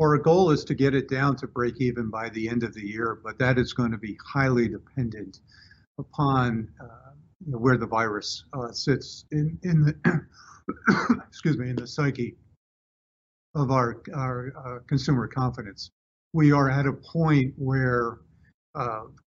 Our 0.00 0.18
goal 0.18 0.50
is 0.50 0.64
to 0.64 0.74
get 0.74 0.94
it 0.94 1.08
down 1.08 1.36
to 1.36 1.46
break 1.46 1.80
even 1.80 2.10
by 2.10 2.28
the 2.28 2.48
end 2.48 2.62
of 2.62 2.74
the 2.74 2.86
year, 2.86 3.18
but 3.24 3.38
that 3.38 3.58
is 3.58 3.72
going 3.72 3.92
to 3.92 3.98
be 3.98 4.18
highly 4.24 4.68
dependent 4.68 5.40
upon 5.98 6.68
uh, 6.80 7.12
where 7.46 7.78
the 7.78 7.86
virus 7.86 8.44
uh, 8.52 8.72
sits 8.72 9.24
in 9.32 9.58
the 9.62 10.26
excuse 11.28 11.56
me 11.56 11.70
in 11.70 11.76
the 11.76 11.86
psyche 11.86 12.36
of 13.54 13.70
our 13.70 14.02
our 14.14 14.52
uh, 14.64 14.78
consumer 14.86 15.26
confidence. 15.26 15.90
We 16.34 16.52
are 16.52 16.70
at 16.70 16.86
a 16.86 16.92
point 16.92 17.54
where 17.56 18.18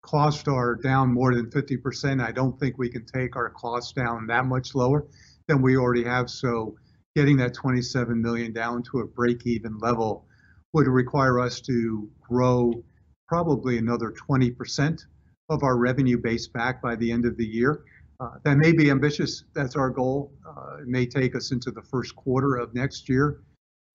costs 0.03 0.47
are 0.47 0.75
down 0.75 1.11
more 1.11 1.33
than 1.33 1.49
50%. 1.49 2.23
I 2.23 2.31
don't 2.31 2.59
think 2.59 2.77
we 2.77 2.89
can 2.89 3.05
take 3.05 3.35
our 3.35 3.49
costs 3.49 3.93
down 3.93 4.27
that 4.27 4.45
much 4.45 4.75
lower 4.75 5.07
than 5.47 5.61
we 5.61 5.75
already 5.75 6.03
have. 6.03 6.29
So 6.29 6.75
getting 7.15 7.37
that 7.37 7.55
27 7.55 8.21
million 8.21 8.53
down 8.53 8.83
to 8.83 8.99
a 8.99 9.07
break-even 9.07 9.79
level 9.79 10.27
would 10.73 10.87
require 10.87 11.39
us 11.39 11.61
to 11.61 12.09
grow 12.21 12.83
probably 13.27 13.77
another 13.77 14.11
20% 14.11 15.05
of 15.49 15.63
our 15.63 15.77
revenue 15.77 16.17
base 16.17 16.47
back 16.47 16.81
by 16.81 16.95
the 16.95 17.11
end 17.11 17.25
of 17.25 17.37
the 17.37 17.45
year. 17.45 17.83
Uh, 18.19 18.31
that 18.43 18.57
may 18.57 18.71
be 18.71 18.91
ambitious. 18.91 19.43
That's 19.53 19.75
our 19.75 19.89
goal. 19.89 20.31
Uh, 20.45 20.81
it 20.81 20.87
may 20.87 21.05
take 21.05 21.35
us 21.35 21.51
into 21.51 21.71
the 21.71 21.81
first 21.81 22.15
quarter 22.15 22.57
of 22.57 22.73
next 22.73 23.07
year, 23.07 23.41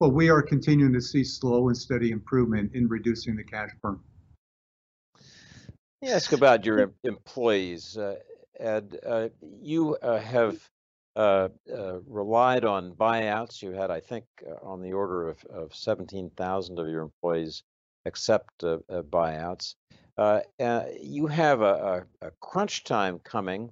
but 0.00 0.10
we 0.10 0.30
are 0.30 0.42
continuing 0.42 0.92
to 0.94 1.00
see 1.00 1.22
slow 1.22 1.68
and 1.68 1.76
steady 1.76 2.10
improvement 2.10 2.74
in 2.74 2.88
reducing 2.88 3.36
the 3.36 3.44
cash 3.44 3.70
burn. 3.82 4.00
Let 6.00 6.08
me 6.08 6.12
ask 6.12 6.32
about 6.32 6.64
your 6.64 6.92
employees. 7.04 7.96
Uh, 7.98 8.16
Ed, 8.58 8.98
uh, 9.06 9.28
you 9.60 9.96
uh, 9.96 10.18
have 10.18 10.68
uh, 11.16 11.48
relied 12.06 12.64
on 12.64 12.92
buyouts. 12.92 13.62
You 13.62 13.72
had, 13.72 13.90
I 13.90 14.00
think, 14.00 14.24
on 14.62 14.82
the 14.82 14.92
order 14.92 15.28
of, 15.28 15.44
of 15.46 15.74
17,000 15.74 16.78
of 16.78 16.88
your 16.88 17.02
employees 17.02 17.62
accept 18.06 18.58
buyouts. 18.60 19.74
you 21.00 21.26
have 21.26 21.60
a, 21.60 22.04
a, 22.22 22.26
a 22.26 22.30
crunch 22.40 22.84
time 22.84 23.18
coming 23.20 23.70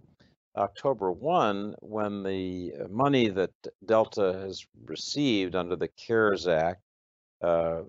October 0.57 1.11
1 1.11 1.75
when 1.81 2.23
the 2.23 2.73
uh, 2.79 2.89
money 2.89 3.29
that 3.29 3.51
Delta 3.87 4.39
has 4.43 4.67
received 4.85 5.55
under 5.55 5.77
the 5.77 5.89
CARES 5.89 6.47
Act 6.47 6.83
uh, 7.43 7.83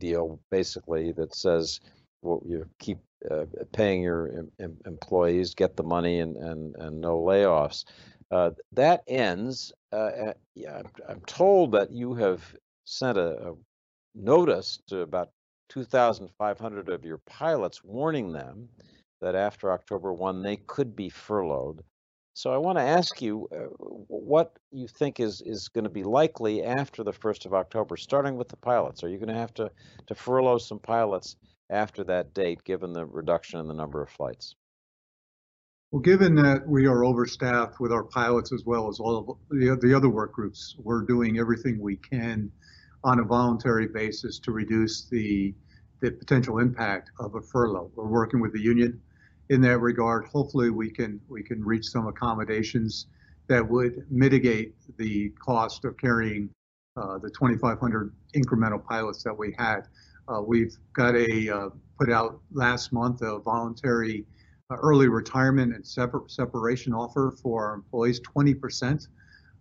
deal, 0.00 0.40
basically, 0.50 1.12
that 1.12 1.34
says 1.34 1.80
well, 2.22 2.42
you 2.44 2.68
keep 2.78 2.98
uh, 3.30 3.44
paying 3.72 4.02
your 4.02 4.46
em- 4.58 4.78
employees, 4.86 5.54
get 5.54 5.76
the 5.76 5.82
money, 5.82 6.20
and, 6.20 6.36
and, 6.36 6.74
and 6.76 7.00
no 7.00 7.18
layoffs. 7.20 7.84
Uh, 8.30 8.50
that 8.72 9.02
ends. 9.06 9.72
Uh, 9.92 10.32
yeah, 10.54 10.78
I'm, 10.78 10.90
I'm, 11.08 11.20
told 11.22 11.72
that 11.72 11.90
you 11.90 12.14
have 12.14 12.54
sent 12.84 13.16
a, 13.16 13.50
a 13.50 13.54
notice 14.14 14.80
to 14.88 15.00
about 15.00 15.30
2,500 15.70 16.88
of 16.88 17.04
your 17.04 17.18
pilots 17.26 17.82
warning 17.82 18.32
them 18.32 18.68
that 19.20 19.34
after 19.34 19.72
October 19.72 20.12
1 20.12 20.42
they 20.42 20.56
could 20.56 20.94
be 20.94 21.08
furloughed. 21.08 21.82
So 22.34 22.52
I 22.52 22.58
want 22.58 22.78
to 22.78 22.84
ask 22.84 23.20
you 23.20 23.48
uh, 23.52 23.64
what 24.06 24.56
you 24.70 24.86
think 24.86 25.18
is 25.18 25.40
is 25.40 25.68
going 25.68 25.84
to 25.84 25.90
be 25.90 26.04
likely 26.04 26.62
after 26.62 27.02
the 27.02 27.12
first 27.12 27.46
of 27.46 27.54
October, 27.54 27.96
starting 27.96 28.36
with 28.36 28.48
the 28.48 28.56
pilots. 28.56 29.02
Are 29.02 29.08
you 29.08 29.16
going 29.18 29.28
to 29.28 29.34
have 29.34 29.54
to 29.54 29.70
to 30.06 30.14
furlough 30.14 30.58
some 30.58 30.78
pilots 30.78 31.34
after 31.68 32.04
that 32.04 32.34
date, 32.34 32.62
given 32.62 32.92
the 32.92 33.06
reduction 33.06 33.58
in 33.58 33.66
the 33.66 33.74
number 33.74 34.00
of 34.00 34.08
flights? 34.08 34.54
Well, 35.90 36.02
given 36.02 36.34
that 36.34 36.68
we 36.68 36.86
are 36.86 37.02
overstaffed 37.02 37.80
with 37.80 37.92
our 37.92 38.04
pilots 38.04 38.52
as 38.52 38.66
well 38.66 38.88
as 38.88 39.00
all 39.00 39.16
of 39.16 39.38
the, 39.48 39.74
the 39.80 39.94
other 39.94 40.10
work 40.10 40.34
groups, 40.34 40.76
we're 40.78 41.00
doing 41.00 41.38
everything 41.38 41.80
we 41.80 41.96
can 41.96 42.52
on 43.04 43.20
a 43.20 43.24
voluntary 43.24 43.86
basis 43.86 44.38
to 44.40 44.52
reduce 44.52 45.04
the 45.04 45.54
the 46.00 46.12
potential 46.12 46.58
impact 46.58 47.10
of 47.18 47.34
a 47.36 47.40
furlough. 47.40 47.90
We're 47.96 48.06
working 48.06 48.38
with 48.38 48.52
the 48.52 48.60
union 48.60 49.00
in 49.48 49.62
that 49.62 49.78
regard. 49.78 50.26
Hopefully, 50.26 50.68
we 50.68 50.90
can 50.90 51.22
we 51.26 51.42
can 51.42 51.64
reach 51.64 51.86
some 51.86 52.06
accommodations 52.06 53.06
that 53.46 53.66
would 53.66 54.04
mitigate 54.10 54.74
the 54.98 55.30
cost 55.42 55.86
of 55.86 55.96
carrying 55.96 56.50
uh, 56.98 57.16
the 57.16 57.30
2,500 57.30 58.12
incremental 58.36 58.84
pilots 58.84 59.22
that 59.22 59.36
we 59.36 59.54
had. 59.58 59.88
Uh, 60.28 60.42
we've 60.42 60.76
got 60.92 61.16
a 61.16 61.48
uh, 61.48 61.70
put 61.98 62.12
out 62.12 62.42
last 62.52 62.92
month 62.92 63.22
a 63.22 63.38
voluntary 63.38 64.26
early 64.76 65.08
retirement 65.08 65.74
and 65.74 65.86
separ- 65.86 66.24
separation 66.28 66.92
offer 66.92 67.34
for 67.42 67.66
our 67.66 67.74
employees. 67.74 68.20
20% 68.20 69.08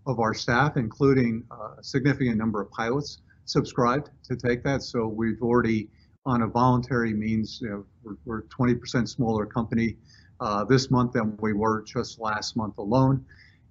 of 0.06 0.20
our 0.20 0.34
staff, 0.34 0.76
including 0.76 1.44
uh, 1.50 1.76
a 1.80 1.84
significant 1.84 2.38
number 2.38 2.62
of 2.62 2.70
pilots, 2.72 3.20
subscribed 3.46 4.10
to 4.24 4.36
take 4.36 4.64
that. 4.64 4.84
So 4.84 5.08
we've 5.08 5.42
already 5.42 5.88
on 6.26 6.42
a 6.42 6.48
voluntary 6.48 7.14
means, 7.14 7.60
you 7.62 7.70
know, 7.70 7.86
we're, 8.04 8.18
we're 8.26 8.42
20% 8.44 9.08
smaller 9.08 9.46
company 9.46 9.96
uh, 10.42 10.66
this 10.66 10.92
month 10.92 11.14
than 11.14 11.38
we 11.40 11.54
were 11.54 11.84
just 11.84 12.20
last 12.20 12.58
month 12.58 12.78
alone. 12.78 13.26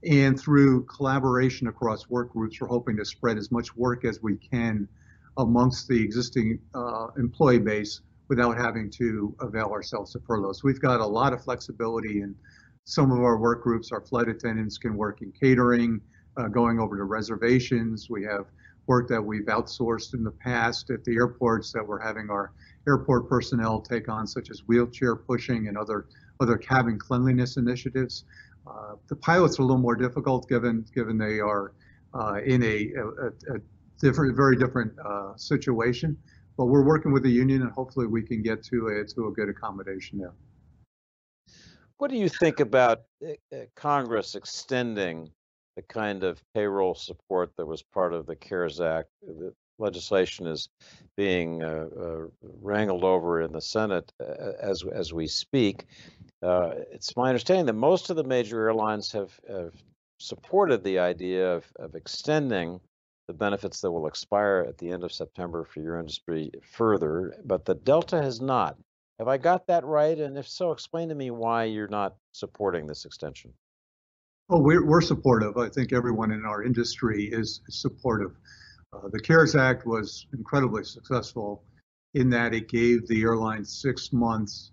And 0.09 0.41
through 0.41 0.85
collaboration 0.85 1.67
across 1.67 2.09
work 2.09 2.33
groups, 2.33 2.61
we're 2.61 2.69
hoping 2.69 2.97
to 2.97 3.05
spread 3.05 3.37
as 3.37 3.53
much 3.53 3.77
work 3.77 4.07
as 4.07 4.23
we 4.23 4.37
can 4.37 4.89
amongst 5.37 5.87
the 5.87 6.03
existing 6.03 6.61
uh, 6.75 7.09
employee 7.19 7.59
base 7.59 8.01
without 8.29 8.57
having 8.57 8.91
to 8.91 9.35
avail 9.41 9.67
ourselves 9.67 10.15
of 10.15 10.23
furloughs. 10.25 10.63
We've 10.63 10.81
got 10.81 11.01
a 11.01 11.07
lot 11.07 11.33
of 11.33 11.43
flexibility 11.43 12.21
and 12.21 12.35
some 12.85 13.11
of 13.11 13.19
our 13.19 13.39
work 13.39 13.63
groups. 13.63 13.93
Our 13.93 14.01
flight 14.01 14.29
attendants 14.29 14.79
can 14.79 14.97
work 14.97 15.23
in 15.23 15.33
catering, 15.33 16.01
uh, 16.37 16.49
going 16.49 16.79
over 16.79 16.97
to 16.97 17.05
reservations. 17.05 18.09
We 18.11 18.25
have 18.25 18.47
work 18.87 19.09
that 19.09 19.23
we've 19.23 19.47
outsourced 19.47 20.15
in 20.15 20.23
the 20.23 20.31
past 20.31 20.91
at 20.91 21.05
the 21.05 21.15
airports 21.17 21.73
that 21.73 21.87
we're 21.87 22.01
having 22.01 22.31
our 22.31 22.53
airport 22.87 23.29
personnel 23.29 23.81
take 23.81 24.09
on, 24.09 24.27
such 24.27 24.51
as 24.51 24.61
wheelchair 24.67 25.17
pushing 25.17 25.69
and 25.69 25.77
other 25.77 26.07
other 26.41 26.57
cabin 26.57 26.99
cleanliness 26.99 27.57
initiatives. 27.57 28.25
Uh, 28.67 28.95
the 29.09 29.17
pilots 29.17 29.59
are 29.59 29.63
a 29.63 29.65
little 29.65 29.81
more 29.81 29.97
difficult 29.97 30.49
given 30.49 30.85
given 30.95 31.19
they 31.19 31.41
are 31.41 31.73
uh, 32.15 32.41
in 32.45 32.63
a, 32.63 32.93
a, 32.97 33.55
a, 33.55 33.61
different, 33.99 34.37
very 34.37 34.57
different 34.57 34.93
uh, 35.05 35.35
situation. 35.37 36.17
But 36.57 36.67
we're 36.67 36.85
working 36.85 37.13
with 37.13 37.23
the 37.23 37.31
union, 37.31 37.63
and 37.63 37.71
hopefully 37.71 38.07
we 38.07 38.23
can 38.23 38.43
get 38.43 38.63
to 38.65 38.89
a 38.89 39.05
to 39.15 39.29
a 39.29 39.33
good 39.33 39.49
accommodation 39.49 40.19
there. 40.19 40.33
What 41.99 42.11
do 42.11 42.17
you 42.17 42.29
think 42.29 42.61
about 42.61 43.03
uh, 43.25 43.33
uh, 43.55 43.65
Congress 43.75 44.35
extending 44.35 45.31
the 45.77 45.83
kind 45.83 46.25
of 46.25 46.43
payroll 46.55 46.95
support 46.95 47.53
that 47.57 47.67
was 47.67 47.83
part 47.83 48.13
of 48.13 48.27
the 48.27 48.37
CARES 48.37 48.81
Act? 48.81 49.09
The 49.23 49.55
legislation 49.79 50.47
is 50.47 50.69
being 51.17 51.63
uh, 51.63 51.87
uh, 51.99 52.27
wrangled 52.43 53.05
over 53.05 53.43
in 53.43 53.53
the 53.53 53.61
Senate 53.61 54.13
uh, 54.21 54.53
as 54.61 54.85
as 54.93 55.13
we 55.13 55.27
speak. 55.27 55.87
Uh, 56.43 56.73
it's 56.93 57.17
my 57.17 57.29
understanding 57.29 57.67
that 57.67 57.73
most 57.73 58.11
of 58.11 58.17
the 58.17 58.25
major 58.25 58.67
airlines 58.67 59.11
have, 59.13 59.33
have 59.49 59.73
supported 60.19 60.85
the 60.85 60.99
idea 60.99 61.55
of, 61.55 61.65
of 61.77 61.95
extending 61.95 62.81
the 63.27 63.35
benefits 63.35 63.81
that 63.81 63.91
will 63.91 64.07
expire 64.07 64.65
at 64.69 64.79
the 64.79 64.91
end 64.91 65.03
of 65.03 65.13
September 65.13 65.65
for 65.65 65.81
your 65.81 65.99
industry 65.99 66.51
further, 66.63 67.35
but 67.45 67.65
the 67.65 67.75
Delta 67.75 68.23
has 68.23 68.41
not. 68.41 68.77
Have 69.19 69.29
I 69.29 69.39
got 69.39 69.67
that 69.67 69.85
right? 69.85 70.19
And 70.19 70.37
if 70.37 70.47
so, 70.47 70.73
explain 70.73 71.09
to 71.09 71.15
me 71.15 71.31
why 71.31 71.65
you're 71.65 71.89
not 71.89 72.17
supporting 72.33 72.87
this 72.87 73.05
extension. 73.05 73.53
Oh, 74.49 74.61
we're, 74.61 74.87
we're 74.87 75.01
supportive. 75.01 75.57
I 75.57 75.69
think 75.69 75.93
everyone 75.93 76.31
in 76.31 76.45
our 76.45 76.63
industry 76.63 77.25
is 77.25 77.63
supportive. 77.69 78.37
Uh, 78.93 79.09
the 79.11 79.19
CARES 79.19 79.57
Act 79.57 79.87
was 79.87 80.27
incredibly 80.33 80.85
successful 80.85 81.65
in 82.15 82.31
that 82.31 82.55
it 82.55 82.69
gave 82.69 83.07
the 83.09 83.23
airlines 83.23 83.81
six 83.83 84.13
months 84.13 84.71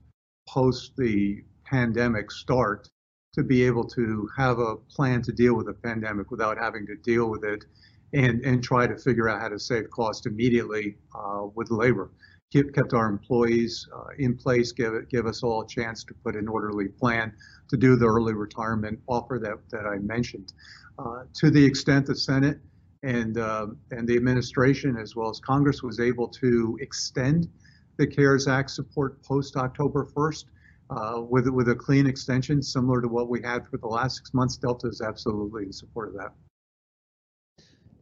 post 0.48 0.96
the 0.98 1.44
pandemic 1.66 2.30
start 2.30 2.88
to 3.34 3.44
be 3.44 3.64
able 3.64 3.84
to 3.84 4.30
have 4.38 4.60
a 4.60 4.76
plan 4.76 5.22
to 5.24 5.32
deal 5.32 5.56
with 5.56 5.66
the 5.66 5.74
pandemic 5.74 6.30
without 6.30 6.58
having 6.58 6.86
to 6.86 6.96
deal 6.98 7.30
with 7.30 7.44
it 7.44 7.66
and, 8.14 8.44
and 8.46 8.64
try 8.64 8.86
to 8.88 8.96
figure 8.96 9.28
out 9.28 9.42
how 9.42 9.50
to 9.50 9.60
save 9.60 9.90
cost 9.90 10.26
immediately 10.26 10.98
uh, 11.16 11.48
with 11.56 11.72
labor. 11.72 12.12
Keep, 12.52 12.74
kept 12.74 12.94
our 12.94 13.08
employees 13.08 13.88
uh, 13.96 14.10
in 14.20 14.38
place, 14.38 14.72
give, 14.72 14.94
it, 14.94 15.10
give 15.10 15.26
us 15.26 15.42
all 15.42 15.64
a 15.64 15.68
chance 15.68 16.04
to 16.04 16.14
put 16.24 16.36
an 16.36 16.48
orderly 16.48 16.88
plan 16.88 17.34
to 17.70 17.78
do 17.78 17.96
the 17.96 18.06
early 18.06 18.34
retirement 18.34 19.00
offer 19.08 19.40
that, 19.42 19.58
that 19.72 19.88
I 19.88 19.98
mentioned. 19.98 20.54
Uh, 21.00 21.24
to 21.36 21.50
the 21.50 21.64
extent 21.64 22.06
the 22.06 22.16
Senate 22.16 22.60
and, 23.02 23.40
uh, 23.40 23.68
and 23.90 24.08
the 24.08 24.16
administration, 24.16 24.96
as 24.98 25.16
well 25.16 25.30
as 25.30 25.40
Congress, 25.40 25.82
was 25.82 26.00
able 26.00 26.28
to 26.28 26.78
extend 26.80 27.50
the 27.98 28.06
CARES 28.06 28.48
Act 28.48 28.70
support 28.70 29.22
post 29.24 29.56
October 29.56 30.08
1st, 30.16 30.46
uh, 30.90 31.22
with 31.22 31.48
with 31.48 31.70
a 31.70 31.76
clean 31.76 32.06
extension 32.06 32.62
similar 32.62 33.02
to 33.02 33.08
what 33.08 33.30
we 33.30 33.42
had 33.42 33.68
for 33.68 33.78
the 33.78 33.88
last 33.88 34.18
six 34.18 34.34
months. 34.34 34.58
Delta 34.58 34.88
is 34.88 35.02
absolutely 35.02 35.64
in 35.66 35.74
support 35.74 36.10
of 36.10 36.16
that. 36.16 36.34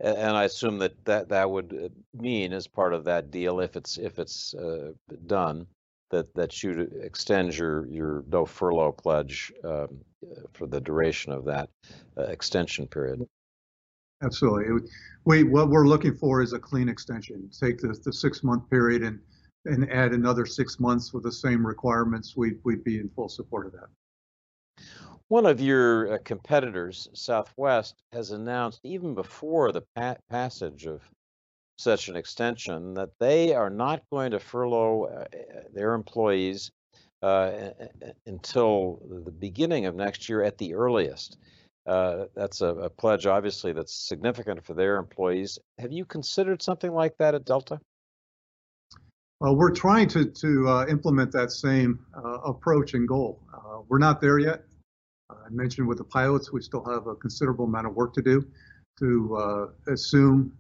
And 0.03 0.35
I 0.35 0.45
assume 0.45 0.79
that 0.79 0.93
that, 1.05 1.29
that 1.29 1.49
would 1.49 1.79
uh, 1.85 2.19
mean, 2.19 2.53
as 2.53 2.67
part 2.67 2.93
of 2.93 3.03
that 3.05 3.29
deal, 3.29 3.59
if 3.59 3.75
it's 3.75 3.97
if 3.97 4.17
it's 4.17 4.53
uh, 4.55 4.93
done, 5.27 5.67
that 6.09 6.33
that 6.33 6.63
you 6.63 6.89
extend 7.01 7.55
your 7.55 7.87
your 7.87 8.23
no 8.27 8.45
furlough 8.45 8.93
pledge 8.93 9.53
um, 9.63 9.99
for 10.53 10.65
the 10.65 10.81
duration 10.81 11.31
of 11.31 11.45
that 11.45 11.69
uh, 12.17 12.23
extension 12.23 12.87
period. 12.87 13.23
Absolutely. 14.23 14.89
We 15.25 15.43
what 15.43 15.69
we're 15.69 15.87
looking 15.87 16.15
for 16.15 16.41
is 16.41 16.53
a 16.53 16.59
clean 16.59 16.89
extension. 16.89 17.49
Take 17.51 17.77
the, 17.77 17.95
the 18.03 18.13
six 18.13 18.43
month 18.43 18.69
period 18.69 19.03
and 19.03 19.19
and 19.65 19.91
add 19.91 20.13
another 20.13 20.45
six 20.45 20.79
months 20.79 21.13
with 21.13 21.23
the 21.23 21.31
same 21.31 21.65
requirements, 21.65 22.35
we'd, 22.35 22.57
we'd 22.63 22.83
be 22.83 22.99
in 22.99 23.09
full 23.09 23.29
support 23.29 23.67
of 23.67 23.73
that. 23.73 23.87
One 25.31 25.45
of 25.45 25.61
your 25.61 26.15
uh, 26.15 26.17
competitors, 26.25 27.07
Southwest, 27.13 27.95
has 28.11 28.31
announced 28.31 28.81
even 28.83 29.15
before 29.15 29.71
the 29.71 29.83
pa- 29.95 30.17
passage 30.29 30.85
of 30.85 31.09
such 31.77 32.09
an 32.09 32.17
extension 32.17 32.95
that 32.95 33.11
they 33.17 33.53
are 33.53 33.69
not 33.69 34.03
going 34.11 34.31
to 34.31 34.41
furlough 34.41 35.05
uh, 35.05 35.25
their 35.73 35.93
employees 35.93 36.69
uh, 37.21 37.69
until 38.25 39.01
the 39.25 39.31
beginning 39.31 39.85
of 39.85 39.95
next 39.95 40.27
year 40.27 40.43
at 40.43 40.57
the 40.57 40.73
earliest. 40.73 41.37
Uh, 41.85 42.25
that's 42.35 42.59
a, 42.59 42.67
a, 42.67 42.89
pledge, 42.89 43.25
obviously, 43.25 43.71
that's 43.71 44.09
significant 44.09 44.65
for 44.65 44.73
their 44.73 44.97
employees. 44.97 45.57
Have 45.79 45.93
you 45.93 46.03
considered 46.03 46.61
something 46.61 46.91
like 46.91 47.15
that 47.19 47.35
at 47.35 47.45
Delta? 47.45 47.79
Uh, 49.41 49.53
we're 49.53 49.71
trying 49.71 50.09
to, 50.09 50.25
to 50.25 50.67
uh, 50.67 50.85
implement 50.87 51.31
that 51.31 51.53
same 51.53 52.05
uh, 52.17 52.39
approach 52.41 52.95
and 52.95 53.07
goal. 53.07 53.39
We're 53.87 53.97
not 53.97 54.19
there 54.19 54.37
yet. 54.37 54.65
Uh, 55.31 55.35
I 55.45 55.49
mentioned 55.49 55.87
with 55.87 55.97
the 55.97 56.03
pilots, 56.03 56.51
we 56.51 56.61
still 56.61 56.83
have 56.85 57.07
a 57.07 57.15
considerable 57.15 57.65
amount 57.65 57.87
of 57.87 57.95
work 57.95 58.13
to 58.15 58.21
do 58.21 58.45
to 58.99 59.35
uh, 59.35 59.91
assume 59.91 60.53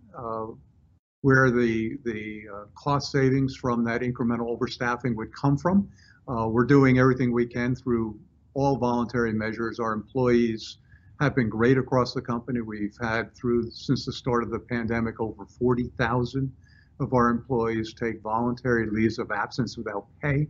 where 1.21 1.51
the, 1.51 1.97
the 2.03 2.43
cost 2.73 3.11
savings 3.11 3.55
from 3.55 3.83
that 3.83 4.01
incremental 4.01 4.57
overstaffing 4.57 5.15
would 5.15 5.33
come 5.35 5.55
from. 5.57 5.87
we're 6.27 6.65
doing 6.65 6.97
everything 6.97 7.31
we 7.31 7.45
can 7.45 7.75
through 7.75 8.19
all 8.53 8.77
voluntary 8.77 9.33
measures. 9.33 9.79
Our 9.79 9.93
employees 9.93 10.77
have 11.19 11.35
been 11.35 11.49
great 11.49 11.77
across 11.77 12.13
the 12.13 12.21
company. 12.21 12.61
We've 12.61 12.97
had 12.99 13.35
through 13.35 13.69
since 13.69 14.05
the 14.05 14.13
start 14.13 14.43
of 14.43 14.49
the 14.49 14.59
pandemic 14.59 15.19
over 15.19 15.45
40,000 15.45 16.51
of 16.99 17.13
our 17.13 17.29
employees 17.29 17.93
take 17.93 18.21
voluntary 18.21 18.89
leaves 18.89 19.19
of 19.19 19.31
absence 19.31 19.77
without 19.77 20.07
pay 20.21 20.47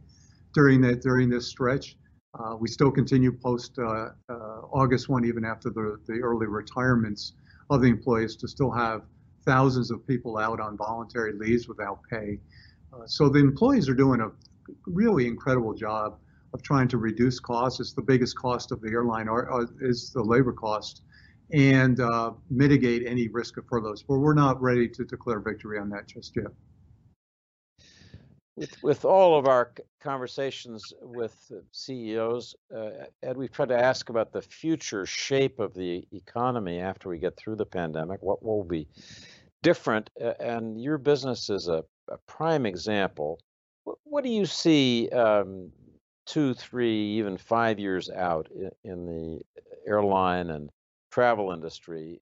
during 0.54 0.82
that 0.82 1.02
during 1.02 1.30
this 1.30 1.48
stretch. 1.48 1.98
Uh, 2.34 2.56
we 2.56 2.68
still 2.68 2.92
continue 2.92 3.32
post 3.32 3.78
uh, 3.78 4.10
uh, 4.30 4.34
August 4.72 5.10
1, 5.10 5.26
even 5.26 5.44
after 5.44 5.70
the, 5.70 6.00
the 6.08 6.20
early 6.22 6.48
retirements 6.48 7.34
of 7.70 7.82
the 7.82 7.88
employees, 7.88 8.36
to 8.38 8.48
still 8.48 8.72
have 8.72 9.02
thousands 9.46 9.92
of 9.92 10.06
people 10.08 10.38
out 10.38 10.60
on 10.60 10.78
voluntary 10.78 11.34
leaves 11.34 11.68
without 11.68 12.00
pay. 12.10 12.40
Uh, 12.94 13.06
so 13.06 13.28
the 13.28 13.40
employees 13.40 13.90
are 13.90 13.94
doing 13.94 14.22
a 14.22 14.30
really 14.86 15.28
incredible 15.28 15.74
job 15.74 16.18
of 16.54 16.62
trying 16.62 16.88
to 16.88 16.98
reduce 16.98 17.40
costs. 17.40 17.80
It's 17.80 17.94
the 17.94 18.02
biggest 18.02 18.38
cost 18.38 18.72
of 18.72 18.82
the 18.82 18.90
airline, 18.90 19.28
is 19.82 20.12
the 20.12 20.24
labor 20.24 20.54
cost 20.54 21.02
and 21.52 22.00
uh, 22.00 22.32
mitigate 22.50 23.06
any 23.06 23.28
risk 23.28 23.58
of 23.58 23.66
furloughs. 23.68 24.04
But 24.04 24.20
we're 24.20 24.34
not 24.34 24.62
ready 24.62 24.88
to 24.88 25.04
declare 25.04 25.40
victory 25.40 25.80
on 25.80 25.90
that 25.90 26.08
just 26.08 26.36
yet. 26.36 26.48
With, 28.58 28.84
with 28.84 29.06
all 29.06 29.40
of 29.40 29.48
our 29.48 29.72
conversations 30.02 30.94
with 31.02 31.52
CEOs, 31.72 32.56
uh, 32.76 32.90
Ed, 33.24 33.38
we've 33.38 33.52
tried 33.52 33.70
to 33.70 33.80
ask 33.80 34.10
about 34.10 34.34
the 34.34 34.42
future 34.42 35.06
shape 35.06 35.60
of 35.60 35.74
the 35.74 36.06
economy 36.12 36.80
after 36.80 37.08
we 37.10 37.18
get 37.18 37.38
through 37.38 37.56
the 37.56 37.66
pandemic. 37.66 38.22
What 38.22 38.44
will 38.44 38.64
be 38.64 38.88
different? 39.64 40.10
and 40.40 40.82
your 40.82 40.98
business 40.98 41.50
is 41.50 41.68
a, 41.68 41.84
a 42.10 42.18
prime 42.28 42.66
example. 42.66 43.40
What, 43.86 43.98
what, 44.04 44.24
do 44.24 44.30
you 44.30 44.46
see 44.46 45.10
um, 45.10 45.72
two, 46.26 46.54
three, 46.54 47.18
even 47.18 47.38
five 47.38 47.80
years 47.80 48.10
out 48.10 48.50
in, 48.54 48.72
in 48.84 49.06
the 49.06 49.42
airline 49.88 50.50
and 50.50 50.70
travel 51.12 51.52
industry, 51.52 52.22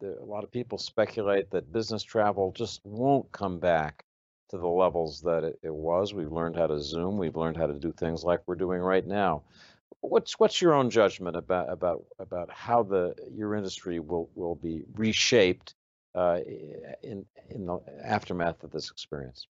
the, 0.00 0.18
a 0.20 0.24
lot 0.24 0.44
of 0.44 0.50
people 0.50 0.78
speculate 0.78 1.50
that 1.50 1.72
business 1.72 2.02
travel 2.02 2.52
just 2.56 2.80
won't 2.84 3.30
come 3.32 3.58
back 3.58 4.04
to 4.50 4.58
the 4.58 4.66
levels 4.66 5.20
that 5.22 5.44
it, 5.44 5.58
it, 5.62 5.74
was. 5.74 6.14
We've 6.14 6.32
learned 6.32 6.56
how 6.56 6.66
to 6.66 6.80
Zoom. 6.80 7.18
We've 7.18 7.36
learned 7.36 7.56
how 7.56 7.66
to 7.66 7.78
do 7.78 7.92
things 7.92 8.24
like 8.24 8.40
we're 8.46 8.54
doing 8.54 8.80
right 8.80 9.06
now. 9.06 9.42
What's 10.00 10.38
what's 10.38 10.62
your 10.62 10.74
own 10.74 10.90
judgment 10.90 11.36
about 11.36 11.70
about 11.72 12.04
about 12.18 12.50
how 12.50 12.82
the 12.82 13.14
your 13.32 13.54
industry 13.54 13.98
will 13.98 14.30
will 14.34 14.54
be 14.54 14.82
reshaped 14.94 15.74
uh, 16.14 16.38
in 17.02 17.24
in 17.50 17.66
the 17.66 17.80
aftermath 18.04 18.62
of 18.62 18.70
this 18.70 18.90
experience? 18.90 19.46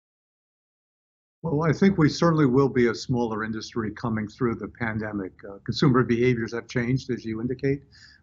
Well, 1.43 1.63
I 1.63 1.73
think 1.73 1.99
we 1.99 2.09
certainly 2.09 2.47
will 2.47 2.69
be 2.69 2.89
a 2.89 2.95
smaller 2.95 3.45
industry 3.45 3.93
coming 3.93 4.27
through 4.27 4.57
the 4.57 4.69
pandemic. 4.69 5.33
Uh, 5.49 5.59
consumer 5.65 6.03
behaviors 6.03 6.53
have 6.53 6.67
changed, 6.67 7.11
as 7.11 7.25
you 7.25 7.41
indicate 7.41 7.83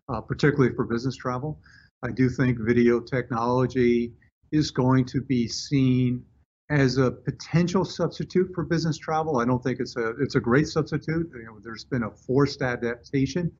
uh, 0.10 0.22
particularly 0.22 0.74
for 0.76 0.86
business 0.86 1.16
travel. 1.16 1.60
I 2.04 2.12
do 2.12 2.30
think 2.30 2.60
video 2.60 3.00
technology 3.00 4.14
is 4.52 4.72
going 4.72 5.06
to 5.06 5.22
be 5.22 5.48
seen 5.48 6.24
as 6.69 6.97
a 6.97 7.12
potential 7.12 7.86
substitute 7.86 8.51
for 8.54 8.63
business 8.63 8.97
travel. 8.97 9.38
I 9.38 9.45
don't 9.45 9.62
think 9.62 9.80
it's 9.80 9.95
a 9.97 10.10
it's 10.19 10.36
a 10.36 10.39
great 10.39 10.67
substitute. 10.67 11.30
You 11.34 11.45
know, 11.45 11.60
there's 11.63 11.86
been 11.86 12.04
a 12.04 12.12
forced 12.12 12.62
adaptation 12.62 13.51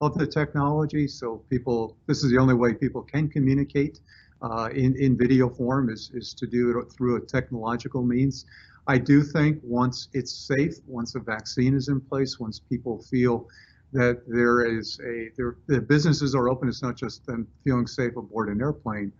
of 0.00 0.16
the 0.16 0.26
technology, 0.26 1.06
so 1.06 1.44
people 1.50 1.96
this 2.06 2.22
is 2.22 2.30
the 2.30 2.38
only 2.38 2.54
way 2.54 2.74
people 2.74 3.02
can 3.02 3.28
communicate 3.28 4.00
uh, 4.42 4.70
in 4.74 4.96
in 4.96 5.16
video 5.18 5.48
form 5.48 5.90
is 5.90 6.10
is 6.14 6.32
to 6.34 6.46
do 6.46 6.78
it 6.78 6.92
through 6.92 7.16
a 7.16 7.20
technological 7.20 8.02
means. 8.02 8.46
I 8.86 8.98
do 8.98 9.22
think 9.22 9.58
once 9.62 10.08
it's 10.12 10.32
safe, 10.32 10.76
once 10.86 11.14
a 11.16 11.20
vaccine 11.20 11.74
is 11.74 11.88
in 11.88 12.00
place, 12.00 12.38
once 12.38 12.58
people 12.60 13.02
feel 13.02 13.48
that 13.92 14.22
there 14.26 14.64
is 14.64 14.98
a 15.04 15.30
the 15.66 15.80
businesses 15.80 16.34
are 16.34 16.48
open. 16.48 16.68
It's 16.68 16.82
not 16.82 16.96
just 16.96 17.26
them 17.26 17.46
feeling 17.64 17.86
safe 17.86 18.16
aboard 18.16 18.48
an 18.48 18.60
airplane, 18.60 19.12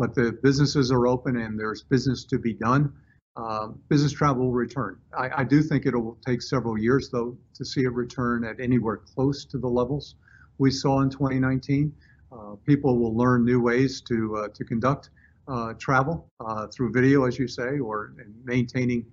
but 0.00 0.14
the 0.14 0.32
businesses 0.42 0.90
are 0.90 1.06
open 1.06 1.36
and 1.36 1.60
there's 1.60 1.82
business 1.82 2.24
to 2.24 2.38
be 2.38 2.54
done. 2.54 2.90
Um, 3.36 3.78
business 3.90 4.12
travel 4.12 4.46
will 4.46 4.52
return. 4.52 4.98
I, 5.16 5.42
I, 5.42 5.44
do 5.44 5.62
think 5.62 5.84
it 5.84 5.94
will 5.94 6.16
take 6.26 6.40
several 6.40 6.78
years 6.78 7.10
though 7.10 7.36
to 7.54 7.64
see 7.66 7.82
it 7.82 7.92
return 7.92 8.42
at 8.44 8.60
anywhere 8.60 8.96
close 8.96 9.44
to 9.44 9.58
the 9.58 9.68
levels 9.68 10.14
we 10.56 10.70
saw 10.70 11.02
in 11.02 11.10
2019. 11.10 11.92
Uh, 12.32 12.54
people 12.66 12.98
will 12.98 13.14
learn 13.14 13.44
new 13.44 13.60
ways 13.60 14.00
to 14.08 14.36
uh, 14.38 14.48
to 14.54 14.64
conduct 14.64 15.10
uh, 15.48 15.74
travel 15.74 16.26
uh, 16.40 16.66
through 16.68 16.92
video, 16.92 17.24
as 17.24 17.38
you 17.38 17.46
say, 17.46 17.78
or 17.78 18.14
maintaining 18.44 19.04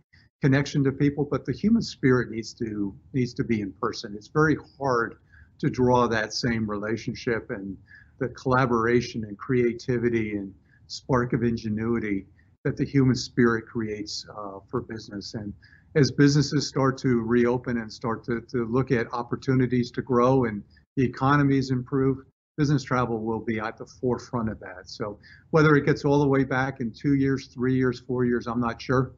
connection 0.41 0.85
to 0.85 0.91
people. 0.93 1.27
But 1.29 1.43
the 1.45 1.51
human 1.53 1.81
spirit 1.81 2.31
needs 2.31 2.53
to 2.55 2.95
needs 3.13 3.33
to 3.33 3.43
be 3.43 3.59
in 3.59 3.73
person. 3.81 4.15
It's 4.15 4.29
very 4.29 4.55
hard 4.79 5.17
to 5.59 5.69
draw 5.69 6.07
that 6.07 6.31
same 6.31 6.69
relationship 6.69 7.49
and 7.49 7.75
the 8.19 8.29
collaboration 8.29 9.25
and 9.25 9.37
creativity 9.37 10.37
and 10.37 10.53
spark 10.87 11.33
of 11.33 11.43
ingenuity 11.43 12.25
that 12.63 12.77
the 12.77 12.85
human 12.85 13.15
spirit 13.15 13.65
creates 13.65 14.25
uh, 14.35 14.59
for 14.69 14.81
business. 14.81 15.33
And 15.35 15.53
as 15.95 16.11
businesses 16.11 16.67
start 16.67 16.97
to 16.99 17.21
reopen 17.21 17.77
and 17.77 17.91
start 17.91 18.23
to, 18.25 18.41
to 18.51 18.65
look 18.65 18.91
at 18.91 19.11
opportunities 19.13 19.91
to 19.91 20.01
grow 20.01 20.45
and 20.45 20.63
the 20.95 21.03
economies 21.03 21.71
improve, 21.71 22.17
business 22.57 22.83
travel 22.83 23.19
will 23.19 23.39
be 23.39 23.59
at 23.59 23.77
the 23.77 23.85
forefront 23.85 24.49
of 24.49 24.59
that. 24.59 24.89
So 24.89 25.19
whether 25.51 25.75
it 25.75 25.85
gets 25.85 26.03
all 26.03 26.19
the 26.19 26.27
way 26.27 26.43
back 26.43 26.81
in 26.81 26.91
two 26.91 27.13
years, 27.13 27.47
three 27.47 27.75
years, 27.75 27.99
four 27.99 28.25
years, 28.25 28.47
I'm 28.47 28.59
not 28.59 28.81
sure. 28.81 29.13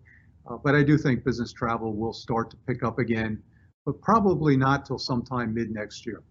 Uh, 0.48 0.58
but 0.58 0.76
I 0.76 0.84
do 0.84 0.98
think 0.98 1.24
business 1.24 1.54
travel 1.54 1.94
will 1.94 2.14
start 2.14 2.50
to 2.52 2.58
pick 2.68 2.84
up 2.84 3.00
again, 3.00 3.42
but 3.86 4.02
probably 4.02 4.58
not 4.58 4.86
till 4.86 4.98
sometime 4.98 5.54
mid 5.54 5.72
next 5.72 6.06
year. 6.06 6.22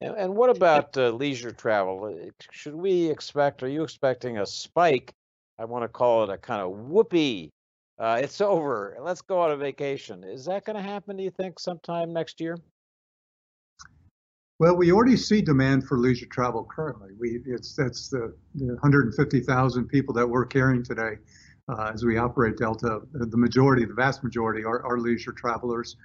And, 0.00 0.14
and 0.16 0.36
what 0.36 0.50
about 0.50 0.96
uh, 0.96 1.10
leisure 1.10 1.50
travel? 1.50 2.04
Uh, 2.04 2.30
should 2.50 2.74
we 2.74 3.10
expect, 3.10 3.62
are 3.62 3.68
you 3.68 3.82
expecting 3.82 4.38
a 4.38 4.46
spike? 4.46 5.12
I 5.58 5.64
want 5.64 5.82
to 5.84 5.88
call 5.88 6.24
it 6.24 6.30
a 6.30 6.38
kind 6.38 6.62
of 6.62 6.70
whoopee. 6.70 7.50
Uh, 7.98 8.20
it's 8.22 8.40
over. 8.40 8.96
Let's 9.00 9.22
go 9.22 9.40
on 9.40 9.50
a 9.50 9.56
vacation. 9.56 10.22
Is 10.22 10.44
that 10.44 10.64
going 10.64 10.76
to 10.76 10.82
happen, 10.82 11.16
do 11.16 11.24
you 11.24 11.32
think, 11.32 11.58
sometime 11.58 12.12
next 12.12 12.40
year? 12.40 12.56
Well, 14.60 14.76
we 14.76 14.92
already 14.92 15.16
see 15.16 15.40
demand 15.40 15.86
for 15.86 15.98
leisure 15.98 16.26
travel 16.26 16.64
currently. 16.64 17.10
We 17.18 17.40
it's 17.46 17.74
that's 17.76 18.08
the, 18.08 18.34
the 18.56 18.66
150,000 18.66 19.86
people 19.86 20.12
that 20.14 20.28
we're 20.28 20.46
carrying 20.46 20.82
today 20.82 21.18
uh, 21.68 21.92
as 21.94 22.04
we 22.04 22.18
operate 22.18 22.56
Delta. 22.56 23.00
The 23.12 23.36
majority, 23.36 23.84
the 23.84 23.94
vast 23.94 24.24
majority, 24.24 24.64
are, 24.64 24.84
are 24.84 24.98
leisure 24.98 25.32
travelers. 25.32 25.96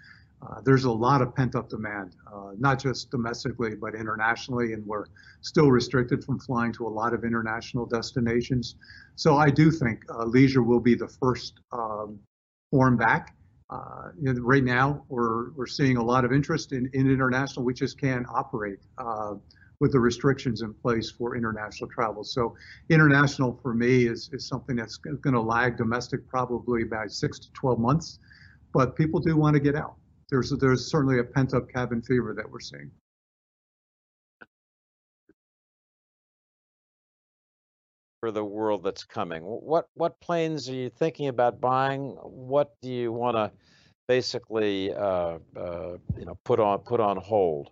Uh, 0.43 0.60
there's 0.62 0.84
a 0.84 0.91
lot 0.91 1.21
of 1.21 1.34
pent 1.36 1.56
up 1.56 1.69
demand, 1.69 2.15
uh, 2.34 2.51
not 2.58 2.79
just 2.79 3.10
domestically, 3.12 3.75
but 3.75 3.95
internationally, 3.95 4.73
and 4.73 4.86
we're 4.86 5.06
still 5.41 5.71
restricted 5.71 6.23
from 6.23 6.39
flying 6.39 6.73
to 6.73 6.86
a 6.86 6.89
lot 6.89 7.13
of 7.13 7.23
international 7.23 7.86
destinations. 7.86 8.75
So 9.15 9.38
I 9.38 9.49
do 9.49 9.71
think 9.71 10.03
uh, 10.10 10.25
leisure 10.25 10.63
will 10.63 10.79
be 10.79 10.95
the 10.95 11.08
first 11.08 11.60
um, 11.71 12.19
form 12.71 12.97
back. 12.97 13.36
Uh, 13.69 14.10
right 14.41 14.63
now, 14.63 15.03
we're, 15.08 15.51
we're 15.51 15.65
seeing 15.67 15.97
a 15.97 16.03
lot 16.03 16.25
of 16.25 16.34
interest 16.34 16.73
in, 16.73 16.89
in 16.93 17.10
international. 17.10 17.63
We 17.63 17.73
just 17.73 17.99
can't 17.99 18.25
operate 18.29 18.79
uh, 18.97 19.36
with 19.79 19.93
the 19.93 19.99
restrictions 19.99 20.62
in 20.62 20.73
place 20.73 21.10
for 21.10 21.36
international 21.36 21.89
travel. 21.89 22.23
So 22.23 22.56
international 22.89 23.60
for 23.62 23.73
me 23.73 24.08
is, 24.08 24.29
is 24.34 24.47
something 24.47 24.75
that's 24.75 24.97
going 24.97 25.34
to 25.34 25.41
lag 25.41 25.77
domestic 25.77 26.27
probably 26.27 26.84
by 26.84 27.08
six 27.08 27.39
to 27.39 27.51
12 27.53 27.79
months, 27.79 28.19
but 28.73 28.95
people 28.95 29.19
do 29.19 29.38
want 29.38 29.53
to 29.56 29.60
get 29.60 29.75
out. 29.75 29.95
There's, 30.34 30.50
there's 30.50 30.89
certainly 30.89 31.19
a 31.19 31.24
pent 31.24 31.54
up 31.54 31.69
cabin 31.69 32.02
fever 32.02 32.34
that 32.34 32.50
we're 32.50 32.60
seeing. 32.60 32.89
for 38.19 38.32
the 38.32 38.43
world 38.43 38.84
that's 38.84 39.04
coming. 39.04 39.43
What 39.43 39.89
what 39.96 40.19
planes 40.22 40.69
are 40.69 40.74
you 40.74 40.89
thinking 40.89 41.28
about 41.28 41.60
buying? 41.60 42.15
What 42.24 42.72
do 42.82 42.89
you 42.89 43.12
want 43.12 43.36
to 43.36 43.52
basically 44.08 44.93
uh, 44.93 45.39
uh, 45.56 45.98
you 46.17 46.26
know 46.26 46.39
put 46.46 46.60
on 46.60 46.80
put 46.80 47.02
on 47.02 47.17
hold? 47.17 47.69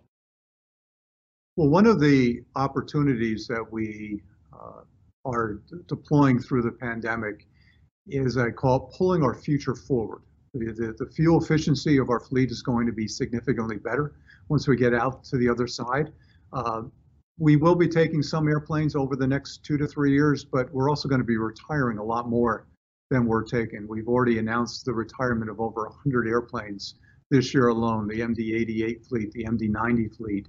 Well, 1.56 1.68
one 1.68 1.86
of 1.86 2.00
the 2.00 2.42
opportunities 2.54 3.46
that 3.48 3.64
we 3.72 4.22
uh, 4.52 4.82
are 5.24 5.62
deploying 5.88 6.38
through 6.38 6.62
the 6.62 6.72
pandemic 6.72 7.46
is 8.06 8.36
I 8.36 8.50
call 8.50 8.92
pulling 8.96 9.24
our 9.24 9.34
future 9.34 9.74
forward. 9.74 10.22
The, 10.54 10.94
the, 10.98 11.06
fuel 11.06 11.40
efficiency 11.40 11.96
of 11.96 12.10
our 12.10 12.20
fleet 12.20 12.50
is 12.50 12.62
going 12.62 12.86
to 12.86 12.92
be 12.92 13.08
significantly 13.08 13.78
better 13.78 14.12
once 14.50 14.68
we 14.68 14.76
get 14.76 14.92
out 14.92 15.24
to 15.24 15.38
the 15.38 15.48
other 15.48 15.66
side. 15.66 16.12
Uh, 16.52 16.82
we 17.38 17.56
will 17.56 17.74
be 17.74 17.88
taking 17.88 18.22
some 18.22 18.46
airplanes 18.48 18.94
over 18.94 19.16
the 19.16 19.26
next 19.26 19.64
two 19.64 19.78
to 19.78 19.86
three 19.86 20.12
years, 20.12 20.44
but 20.44 20.70
we're 20.72 20.90
also 20.90 21.08
going 21.08 21.22
to 21.22 21.26
be 21.26 21.38
retiring 21.38 21.96
a 21.96 22.04
lot 22.04 22.28
more 22.28 22.66
than 23.10 23.24
we're 23.24 23.44
taking. 23.44 23.88
We've 23.88 24.08
already 24.08 24.38
announced 24.38 24.84
the 24.84 24.92
retirement 24.92 25.50
of 25.50 25.58
over 25.58 25.84
100 25.86 26.28
airplanes 26.28 26.96
this 27.30 27.54
year 27.54 27.68
alone 27.68 28.06
the 28.06 28.20
MD 28.20 28.54
88 28.54 29.06
fleet, 29.06 29.32
the 29.32 29.44
MD 29.44 29.70
90 29.70 30.08
fleet, 30.08 30.48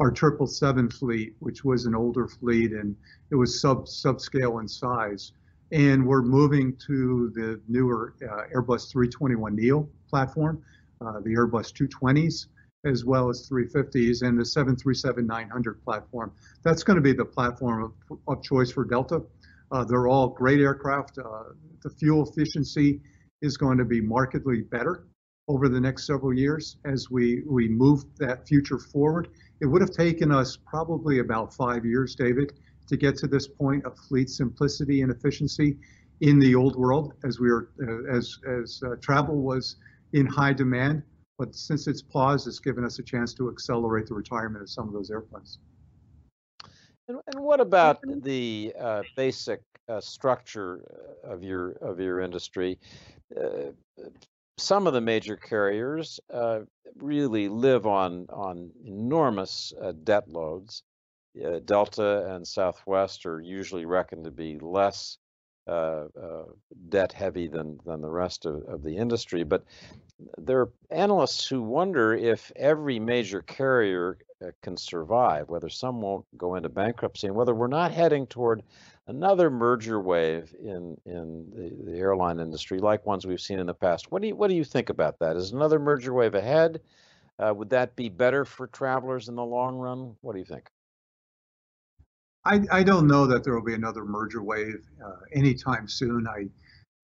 our 0.00 0.14
777 0.14 0.90
fleet, 0.90 1.34
which 1.38 1.64
was 1.64 1.86
an 1.86 1.94
older 1.94 2.26
fleet 2.26 2.72
and 2.72 2.96
it 3.30 3.36
was 3.36 3.60
sub 3.60 3.86
subscale 3.86 4.60
in 4.60 4.66
size. 4.66 5.32
And 5.74 6.06
we're 6.06 6.22
moving 6.22 6.76
to 6.86 7.32
the 7.34 7.60
newer 7.68 8.14
uh, 8.22 8.44
Airbus 8.54 8.90
321 8.92 9.56
Neo 9.56 9.88
platform, 10.08 10.62
uh, 11.00 11.18
the 11.20 11.34
Airbus 11.34 11.72
220s 11.74 12.46
as 12.84 13.04
well 13.04 13.28
as 13.28 13.48
350s 13.48 14.22
and 14.22 14.38
the 14.38 14.44
737-900 14.44 15.82
platform. 15.82 16.32
That's 16.62 16.82
going 16.82 16.96
to 16.96 17.02
be 17.02 17.12
the 17.12 17.24
platform 17.24 17.94
of, 18.10 18.18
of 18.28 18.42
choice 18.42 18.70
for 18.70 18.84
Delta. 18.84 19.22
Uh, 19.72 19.84
they're 19.84 20.06
all 20.06 20.28
great 20.28 20.60
aircraft. 20.60 21.18
Uh, 21.18 21.54
the 21.82 21.90
fuel 21.90 22.28
efficiency 22.28 23.00
is 23.42 23.56
going 23.56 23.78
to 23.78 23.84
be 23.84 24.00
markedly 24.00 24.62
better 24.62 25.06
over 25.48 25.68
the 25.68 25.80
next 25.80 26.06
several 26.06 26.32
years 26.32 26.76
as 26.84 27.10
we, 27.10 27.42
we 27.46 27.68
move 27.68 28.04
that 28.18 28.46
future 28.46 28.78
forward. 28.78 29.28
It 29.60 29.66
would 29.66 29.80
have 29.80 29.90
taken 29.90 30.30
us 30.30 30.56
probably 30.56 31.18
about 31.18 31.54
five 31.54 31.84
years, 31.84 32.14
David, 32.14 32.52
to 32.88 32.96
get 32.96 33.16
to 33.16 33.26
this 33.26 33.46
point 33.46 33.84
of 33.84 33.98
fleet 33.98 34.28
simplicity 34.28 35.02
and 35.02 35.10
efficiency 35.10 35.76
in 36.20 36.38
the 36.38 36.54
old 36.54 36.76
world 36.76 37.12
as 37.24 37.40
we 37.40 37.50
were 37.50 37.70
uh, 37.82 38.16
as 38.16 38.38
as 38.48 38.82
uh, 38.86 38.96
travel 39.00 39.42
was 39.42 39.76
in 40.12 40.26
high 40.26 40.52
demand 40.52 41.02
but 41.38 41.54
since 41.54 41.86
it's 41.86 42.02
paused, 42.02 42.46
it's 42.46 42.60
given 42.60 42.84
us 42.84 42.98
a 42.98 43.02
chance 43.02 43.34
to 43.34 43.48
accelerate 43.48 44.06
the 44.06 44.14
retirement 44.14 44.62
of 44.62 44.70
some 44.70 44.86
of 44.86 44.94
those 44.94 45.10
airplanes. 45.10 45.58
And, 47.08 47.18
and 47.26 47.44
what 47.44 47.60
about 47.60 48.00
the 48.22 48.72
uh, 48.78 49.02
basic 49.16 49.60
uh, 49.88 50.00
structure 50.00 50.80
uh, 51.24 51.32
of 51.32 51.42
your 51.42 51.72
of 51.82 52.00
your 52.00 52.20
industry? 52.20 52.78
Uh, 53.36 53.72
some 54.56 54.86
of 54.86 54.92
the 54.92 55.00
major 55.00 55.36
carriers 55.36 56.20
uh, 56.32 56.60
really 56.96 57.48
live 57.48 57.84
on 57.86 58.26
on 58.30 58.70
enormous 58.84 59.72
uh, 59.82 59.92
debt 60.04 60.28
loads. 60.28 60.82
Delta 61.64 62.34
and 62.34 62.46
Southwest 62.46 63.26
are 63.26 63.40
usually 63.40 63.84
reckoned 63.86 64.24
to 64.24 64.30
be 64.30 64.58
less 64.58 65.18
uh, 65.66 66.08
uh, 66.22 66.44
debt 66.90 67.12
heavy 67.12 67.48
than 67.48 67.78
than 67.86 68.02
the 68.02 68.10
rest 68.10 68.44
of, 68.44 68.62
of 68.68 68.82
the 68.82 68.96
industry. 68.96 69.44
But 69.44 69.64
there 70.36 70.60
are 70.60 70.72
analysts 70.90 71.48
who 71.48 71.62
wonder 71.62 72.14
if 72.14 72.52
every 72.54 72.98
major 73.00 73.40
carrier 73.40 74.18
uh, 74.44 74.50
can 74.62 74.76
survive, 74.76 75.48
whether 75.48 75.70
some 75.70 76.02
won't 76.02 76.26
go 76.36 76.56
into 76.56 76.68
bankruptcy, 76.68 77.28
and 77.28 77.36
whether 77.36 77.54
we're 77.54 77.66
not 77.66 77.92
heading 77.92 78.26
toward 78.26 78.62
another 79.06 79.50
merger 79.50 80.00
wave 80.00 80.54
in 80.62 80.96
in 81.06 81.50
the, 81.54 81.92
the 81.92 81.98
airline 81.98 82.40
industry, 82.40 82.78
like 82.78 83.06
ones 83.06 83.26
we've 83.26 83.40
seen 83.40 83.58
in 83.58 83.66
the 83.66 83.74
past. 83.74 84.12
What 84.12 84.20
do 84.20 84.28
you 84.28 84.36
what 84.36 84.48
do 84.48 84.54
you 84.54 84.64
think 84.64 84.90
about 84.90 85.18
that? 85.20 85.34
Is 85.36 85.52
another 85.52 85.78
merger 85.78 86.12
wave 86.12 86.34
ahead? 86.34 86.82
Uh, 87.38 87.52
would 87.56 87.70
that 87.70 87.96
be 87.96 88.08
better 88.10 88.44
for 88.44 88.66
travelers 88.66 89.28
in 89.28 89.34
the 89.34 89.44
long 89.44 89.76
run? 89.76 90.14
What 90.20 90.34
do 90.34 90.38
you 90.38 90.44
think? 90.44 90.68
I, 92.44 92.60
I 92.70 92.82
don't 92.82 93.06
know 93.06 93.26
that 93.26 93.42
there 93.42 93.54
will 93.54 93.64
be 93.64 93.74
another 93.74 94.04
merger 94.04 94.42
wave 94.42 94.86
uh, 95.04 95.16
anytime 95.32 95.88
soon. 95.88 96.26
I 96.28 96.48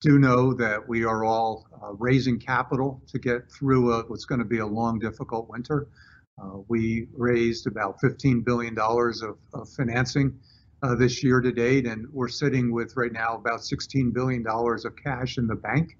do 0.02 0.20
know 0.20 0.54
that 0.54 0.88
we 0.88 1.06
are 1.06 1.24
all 1.24 1.68
uh, 1.82 1.94
raising 1.94 2.40
capital 2.40 3.02
to 3.08 3.20
get 3.20 3.50
through 3.52 3.94
a, 3.94 4.02
what's 4.04 4.26
going 4.26 4.40
to 4.40 4.46
be 4.46 4.60
a 4.60 4.66
long, 4.66 5.00
difficult 5.00 5.50
winter. 5.50 5.88
Uh, 6.42 6.60
we 6.68 7.08
raised 7.16 7.68
about 7.68 8.00
$15 8.02 8.46
billion 8.46 8.78
of, 8.78 9.38
of 9.54 9.70
financing 9.70 10.40
uh, 10.84 10.96
this 10.96 11.24
year 11.24 11.42
to 11.42 11.52
date, 11.52 11.86
and 11.86 12.06
we're 12.12 12.30
sitting 12.30 12.72
with 12.72 12.96
right 12.96 13.12
now 13.12 13.36
about 13.36 13.60
$16 13.60 14.14
billion 14.14 14.46
of 14.48 14.96
cash 15.04 15.38
in 15.38 15.48
the 15.48 15.56
bank. 15.56 15.98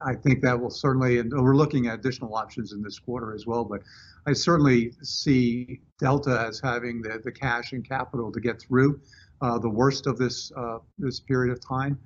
I 0.00 0.14
think 0.14 0.42
that 0.42 0.60
will 0.60 0.70
certainly, 0.70 1.18
and 1.18 1.32
we're 1.32 1.56
looking 1.56 1.86
at 1.86 1.98
additional 1.98 2.34
options 2.34 2.72
in 2.72 2.82
this 2.82 2.98
quarter 2.98 3.34
as 3.34 3.46
well, 3.46 3.64
but 3.64 3.82
I 4.26 4.32
certainly 4.32 4.92
see 5.02 5.80
Delta 5.98 6.44
as 6.46 6.60
having 6.60 7.00
the, 7.02 7.20
the 7.24 7.32
cash 7.32 7.72
and 7.72 7.86
capital 7.86 8.30
to 8.32 8.40
get 8.40 8.60
through 8.60 9.00
uh, 9.40 9.58
the 9.58 9.68
worst 9.68 10.06
of 10.06 10.18
this 10.18 10.52
uh, 10.56 10.78
this 10.98 11.20
period 11.20 11.52
of 11.52 11.66
time. 11.66 11.98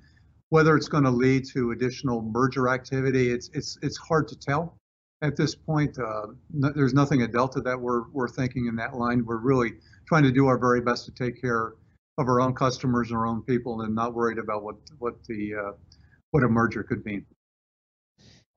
Whether 0.49 0.75
it's 0.75 0.87
going 0.87 1.03
to 1.03 1.11
lead 1.11 1.45
to 1.53 1.71
additional 1.71 2.21
merger 2.21 2.69
activity, 2.69 3.31
it's 3.31 3.49
it's 3.53 3.77
it's 3.81 3.97
hard 3.97 4.27
to 4.29 4.39
tell 4.39 4.77
at 5.21 5.35
this 5.35 5.53
point. 5.53 5.97
Uh, 5.99 6.27
no, 6.53 6.71
there's 6.73 6.93
nothing 6.93 7.21
at 7.21 7.31
Delta 7.31 7.61
that 7.61 7.79
we're 7.79 8.09
we're 8.09 8.29
thinking 8.29 8.67
in 8.67 8.75
that 8.77 8.95
line. 8.95 9.25
We're 9.25 9.37
really 9.37 9.73
trying 10.07 10.23
to 10.23 10.31
do 10.31 10.47
our 10.47 10.57
very 10.57 10.81
best 10.81 11.05
to 11.05 11.11
take 11.11 11.41
care 11.41 11.73
of 12.17 12.27
our 12.27 12.41
own 12.41 12.53
customers 12.53 13.09
and 13.09 13.17
our 13.17 13.27
own 13.27 13.41
people, 13.43 13.81
and 13.81 13.93
not 13.93 14.13
worried 14.13 14.37
about 14.37 14.63
what 14.63 14.77
what 14.99 15.23
the 15.25 15.75
what 16.31 16.43
a 16.43 16.47
merger 16.47 16.83
could 16.83 17.05
mean. 17.05 17.25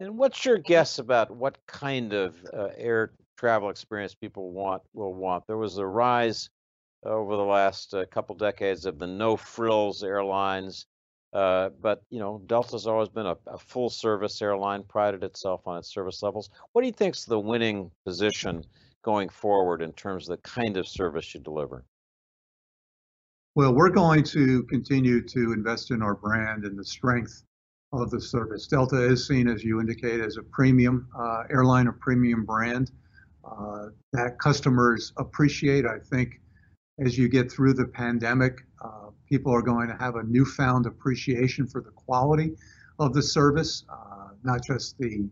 And 0.00 0.18
what's 0.18 0.44
your 0.44 0.59
guess 0.59 0.98
about 0.98 1.30
what 1.30 1.59
kind 1.66 2.12
of 2.12 2.37
uh, 2.52 2.68
air 2.76 3.12
travel 3.37 3.70
experience 3.70 4.14
people 4.14 4.50
want 4.50 4.83
will 4.92 5.14
want? 5.14 5.46
There 5.46 5.57
was 5.57 5.78
a 5.78 5.87
rise 5.87 6.50
over 7.04 7.37
the 7.37 7.44
last 7.44 7.94
uh, 7.94 8.04
couple 8.07 8.35
decades 8.35 8.87
of 8.87 8.98
the 8.98 9.07
no 9.07 9.37
frills 9.37 10.02
airlines. 10.02 10.87
Uh, 11.33 11.70
but 11.80 12.02
you 12.11 12.20
know, 12.20 12.40
Delta's 12.46 12.87
always 12.87 13.09
been 13.09 13.26
a, 13.26 13.37
a, 13.48 13.59
full 13.59 13.90
service 13.90 14.40
airline, 14.40 14.85
prided 14.85 15.24
itself 15.24 15.66
on 15.66 15.78
its 15.78 15.92
service 15.92 16.22
levels. 16.22 16.48
What 16.72 16.83
do 16.83 16.87
you 16.87 16.92
think 16.92 17.16
is 17.16 17.24
the 17.24 17.40
winning 17.40 17.90
position 18.04 18.64
going 19.02 19.28
forward 19.28 19.83
in 19.83 19.92
terms 19.92 20.28
of 20.28 20.37
the 20.37 20.48
kind 20.48 20.76
of 20.76 20.87
service 20.87 21.35
you 21.35 21.40
deliver? 21.40 21.85
Well, 23.57 23.74
we're 23.74 23.90
going 23.90 24.22
to 24.24 24.62
continue 24.64 25.26
to 25.26 25.52
invest 25.52 25.90
in 25.90 26.02
our 26.02 26.14
brand 26.14 26.64
and 26.64 26.78
the 26.78 26.85
strength 26.85 27.42
of 28.02 28.11
the 28.11 28.20
service. 28.20 28.66
Delta 28.66 29.02
is 29.02 29.26
seen, 29.26 29.48
as 29.48 29.64
you 29.64 29.80
indicate, 29.80 30.20
as 30.20 30.37
a 30.37 30.42
premium 30.42 31.09
uh, 31.18 31.44
airline, 31.50 31.87
a 31.87 31.92
premium 31.92 32.44
brand 32.44 32.90
uh, 33.44 33.88
that 34.12 34.38
customers 34.38 35.12
appreciate. 35.16 35.87
I 35.87 35.98
think 35.98 36.40
as 36.98 37.18
you 37.18 37.28
get 37.28 37.50
through 37.50 37.74
the 37.74 37.87
pandemic, 37.87 38.64
uh, 38.85 39.11
people 39.28 39.52
are 39.54 39.62
going 39.62 39.88
to 39.88 39.96
have 39.96 40.16
a 40.16 40.22
newfound 40.24 40.87
appreciation 40.87 41.66
for 41.66 41.80
the 41.80 41.90
quality 41.90 42.54
of 42.98 43.12
the 43.12 43.22
service, 43.22 43.85
uh, 43.90 44.28
not 44.42 44.64
just 44.64 44.98
the 44.98 45.28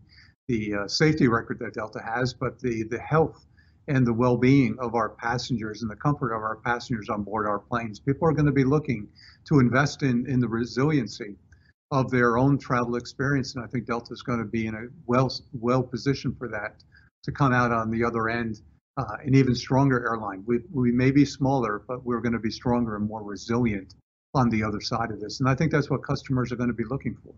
the 0.49 0.73
uh, 0.75 0.87
safety 0.89 1.29
record 1.29 1.57
that 1.59 1.73
Delta 1.73 2.01
has, 2.03 2.33
but 2.33 2.59
the 2.59 2.83
the 2.83 2.99
health 2.99 3.45
and 3.87 4.05
the 4.07 4.13
well-being 4.13 4.77
of 4.79 4.95
our 4.95 5.09
passengers 5.09 5.81
and 5.81 5.91
the 5.91 5.95
comfort 5.95 6.33
of 6.33 6.41
our 6.41 6.57
passengers 6.57 7.09
on 7.09 7.23
board 7.23 7.45
our 7.45 7.59
planes. 7.59 7.99
People 7.99 8.27
are 8.27 8.31
going 8.31 8.45
to 8.45 8.51
be 8.51 8.63
looking 8.63 9.07
to 9.45 9.59
invest 9.59 10.03
in 10.03 10.25
in 10.29 10.39
the 10.39 10.47
resiliency 10.47 11.35
of 11.91 12.09
their 12.09 12.37
own 12.37 12.57
travel 12.57 12.95
experience, 12.95 13.55
and 13.55 13.63
I 13.63 13.67
think 13.67 13.85
Delta 13.85 14.13
is 14.13 14.21
going 14.21 14.39
to 14.39 14.45
be 14.45 14.67
in 14.67 14.75
a 14.75 14.87
well 15.05 15.31
well 15.53 15.83
positioned 15.83 16.37
for 16.37 16.47
that 16.49 16.83
to 17.23 17.31
come 17.31 17.53
out 17.53 17.71
on 17.71 17.91
the 17.91 18.03
other 18.03 18.29
end 18.29 18.61
uh, 18.97 19.17
an 19.23 19.35
even 19.35 19.55
stronger 19.55 20.05
airline. 20.07 20.43
We, 20.45 20.59
we 20.71 20.91
may 20.91 21.11
be 21.11 21.25
smaller, 21.25 21.83
but 21.87 22.05
we're 22.05 22.21
going 22.21 22.33
to 22.33 22.39
be 22.39 22.51
stronger 22.51 22.95
and 22.95 23.07
more 23.07 23.23
resilient 23.23 23.95
on 24.35 24.49
the 24.49 24.63
other 24.63 24.81
side 24.81 25.11
of 25.11 25.19
this. 25.19 25.39
And 25.39 25.49
I 25.49 25.55
think 25.55 25.71
that's 25.71 25.89
what 25.89 26.03
customers 26.03 26.51
are 26.51 26.55
going 26.55 26.69
to 26.69 26.75
be 26.75 26.83
looking 26.85 27.15
for. 27.23 27.33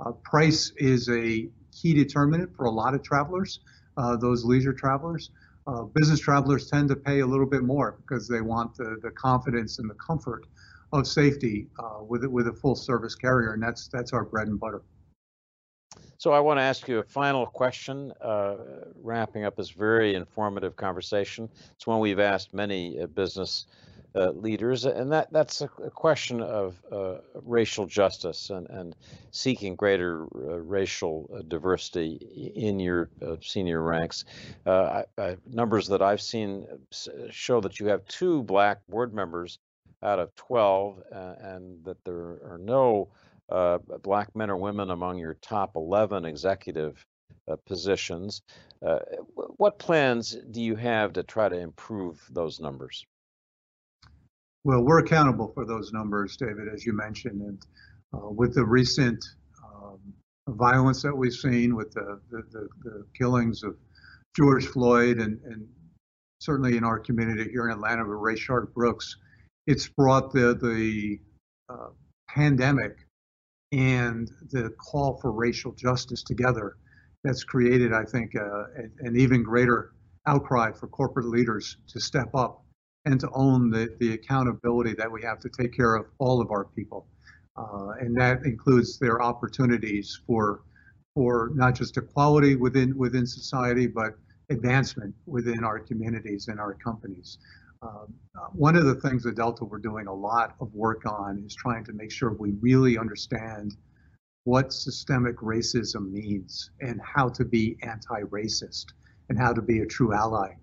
Uh, 0.00 0.12
price 0.12 0.72
is 0.76 1.08
a 1.08 1.48
key 1.72 1.94
determinant 1.94 2.54
for 2.54 2.66
a 2.66 2.70
lot 2.70 2.94
of 2.94 3.02
travelers, 3.02 3.60
uh, 3.96 4.16
those 4.16 4.44
leisure 4.44 4.72
travelers. 4.72 5.30
Uh, 5.66 5.82
business 5.94 6.20
travelers 6.20 6.70
tend 6.70 6.88
to 6.88 6.96
pay 6.96 7.20
a 7.20 7.26
little 7.26 7.46
bit 7.46 7.62
more 7.62 7.98
because 8.00 8.26
they 8.26 8.40
want 8.40 8.74
the, 8.76 8.98
the 9.02 9.10
confidence 9.10 9.78
and 9.78 9.90
the 9.90 9.94
comfort 9.94 10.46
of 10.92 11.06
safety 11.06 11.68
uh, 11.78 12.02
with, 12.02 12.24
with 12.24 12.48
a 12.48 12.52
full 12.52 12.74
service 12.74 13.14
carrier. 13.14 13.52
And 13.52 13.62
that's, 13.62 13.88
that's 13.88 14.12
our 14.12 14.24
bread 14.24 14.48
and 14.48 14.58
butter. 14.58 14.82
So 16.18 16.32
I 16.32 16.40
want 16.40 16.58
to 16.58 16.62
ask 16.62 16.88
you 16.88 16.98
a 16.98 17.02
final 17.04 17.46
question, 17.46 18.12
uh, 18.20 18.56
wrapping 19.00 19.44
up 19.44 19.56
this 19.56 19.70
very 19.70 20.16
informative 20.16 20.74
conversation. 20.74 21.48
It's 21.76 21.86
one 21.86 22.00
we've 22.00 22.18
asked 22.18 22.52
many 22.52 23.00
uh, 23.00 23.06
business 23.06 23.66
uh, 24.16 24.30
leaders, 24.30 24.84
and 24.84 25.12
that 25.12 25.32
that's 25.32 25.60
a, 25.60 25.70
a 25.84 25.90
question 25.90 26.42
of 26.42 26.82
uh, 26.90 27.18
racial 27.34 27.86
justice 27.86 28.50
and, 28.50 28.66
and 28.70 28.96
seeking 29.30 29.76
greater 29.76 30.24
uh, 30.34 30.58
racial 30.58 31.30
uh, 31.32 31.42
diversity 31.46 32.52
in 32.56 32.80
your 32.80 33.10
senior 33.40 33.82
ranks. 33.82 34.24
I, 34.66 35.04
I, 35.18 35.36
numbers 35.46 35.86
that 35.88 36.02
I've 36.02 36.22
seen 36.22 36.66
show 37.30 37.60
that 37.60 37.78
you 37.78 37.86
have 37.86 38.04
two 38.08 38.42
black 38.42 38.78
board 38.88 39.14
members 39.14 39.58
out 40.02 40.18
of 40.18 40.34
12, 40.36 41.02
and 41.10 41.84
that 41.84 42.02
there 42.04 42.38
are 42.44 42.58
no 42.60 43.08
uh, 43.50 43.78
black 44.02 44.34
men 44.36 44.50
or 44.50 44.56
women 44.56 44.90
among 44.90 45.18
your 45.18 45.34
top 45.34 45.76
11 45.76 46.24
executive 46.24 47.04
uh, 47.50 47.56
positions. 47.66 48.42
Uh, 48.86 48.98
what 49.34 49.78
plans 49.78 50.36
do 50.50 50.60
you 50.60 50.76
have 50.76 51.12
to 51.14 51.22
try 51.22 51.48
to 51.48 51.58
improve 51.58 52.20
those 52.30 52.60
numbers? 52.60 53.06
Well, 54.64 54.82
we're 54.82 54.98
accountable 54.98 55.50
for 55.54 55.64
those 55.64 55.92
numbers, 55.92 56.36
David, 56.36 56.68
as 56.72 56.84
you 56.84 56.92
mentioned. 56.92 57.40
And 57.40 57.66
uh, 58.12 58.28
with 58.28 58.54
the 58.54 58.64
recent 58.64 59.24
um, 59.64 59.98
violence 60.48 61.02
that 61.02 61.16
we've 61.16 61.32
seen, 61.32 61.74
with 61.74 61.92
the, 61.92 62.20
the, 62.30 62.42
the, 62.50 62.68
the 62.82 63.06
killings 63.16 63.62
of 63.62 63.76
George 64.36 64.66
Floyd 64.66 65.18
and, 65.18 65.40
and, 65.44 65.66
certainly 66.40 66.76
in 66.76 66.84
our 66.84 67.00
community 67.00 67.50
here 67.50 67.68
in 67.68 67.72
Atlanta 67.72 68.04
with 68.04 68.16
Rayshard 68.16 68.72
Brooks, 68.72 69.16
it's 69.68 69.86
brought 69.86 70.32
the, 70.32 70.54
the 70.54 71.20
uh, 71.68 71.90
pandemic 72.26 72.96
and 73.70 74.30
the 74.50 74.70
call 74.80 75.18
for 75.20 75.30
racial 75.30 75.72
justice 75.72 76.22
together 76.22 76.78
that's 77.22 77.44
created, 77.44 77.92
I 77.92 78.04
think, 78.04 78.34
uh, 78.34 78.64
an 79.00 79.14
even 79.14 79.42
greater 79.42 79.92
outcry 80.26 80.72
for 80.72 80.86
corporate 80.88 81.26
leaders 81.26 81.76
to 81.88 82.00
step 82.00 82.30
up 82.34 82.64
and 83.04 83.20
to 83.20 83.28
own 83.34 83.68
the, 83.68 83.94
the 84.00 84.14
accountability 84.14 84.94
that 84.94 85.12
we 85.12 85.20
have 85.22 85.38
to 85.40 85.50
take 85.50 85.76
care 85.76 85.96
of 85.96 86.06
all 86.18 86.40
of 86.40 86.50
our 86.50 86.64
people. 86.64 87.06
Uh, 87.58 87.90
and 88.00 88.18
that 88.18 88.46
includes 88.46 88.98
their 88.98 89.20
opportunities 89.20 90.18
for 90.26 90.62
for 91.14 91.50
not 91.54 91.74
just 91.74 91.96
equality 91.96 92.54
within 92.54 92.96
within 92.96 93.26
society, 93.26 93.86
but 93.86 94.14
advancement 94.50 95.14
within 95.26 95.62
our 95.64 95.78
communities 95.78 96.48
and 96.48 96.58
our 96.58 96.74
companies. 96.74 97.38
Um, 97.80 98.14
uh, 98.36 98.48
one 98.52 98.76
of 98.76 98.84
the 98.84 98.96
things 98.96 99.24
at 99.26 99.36
Delta 99.36 99.64
we're 99.64 99.78
doing 99.78 100.06
a 100.06 100.14
lot 100.14 100.56
of 100.60 100.74
work 100.74 101.06
on 101.06 101.42
is 101.46 101.54
trying 101.54 101.84
to 101.84 101.92
make 101.92 102.10
sure 102.10 102.32
we 102.32 102.52
really 102.60 102.98
understand 102.98 103.76
what 104.44 104.72
systemic 104.72 105.36
racism 105.36 106.10
means 106.10 106.70
and 106.80 107.00
how 107.02 107.28
to 107.28 107.44
be 107.44 107.76
anti-racist 107.82 108.86
and 109.28 109.38
how 109.38 109.52
to 109.52 109.62
be 109.62 109.80
a 109.80 109.86
true 109.86 110.12
ally 110.12 110.54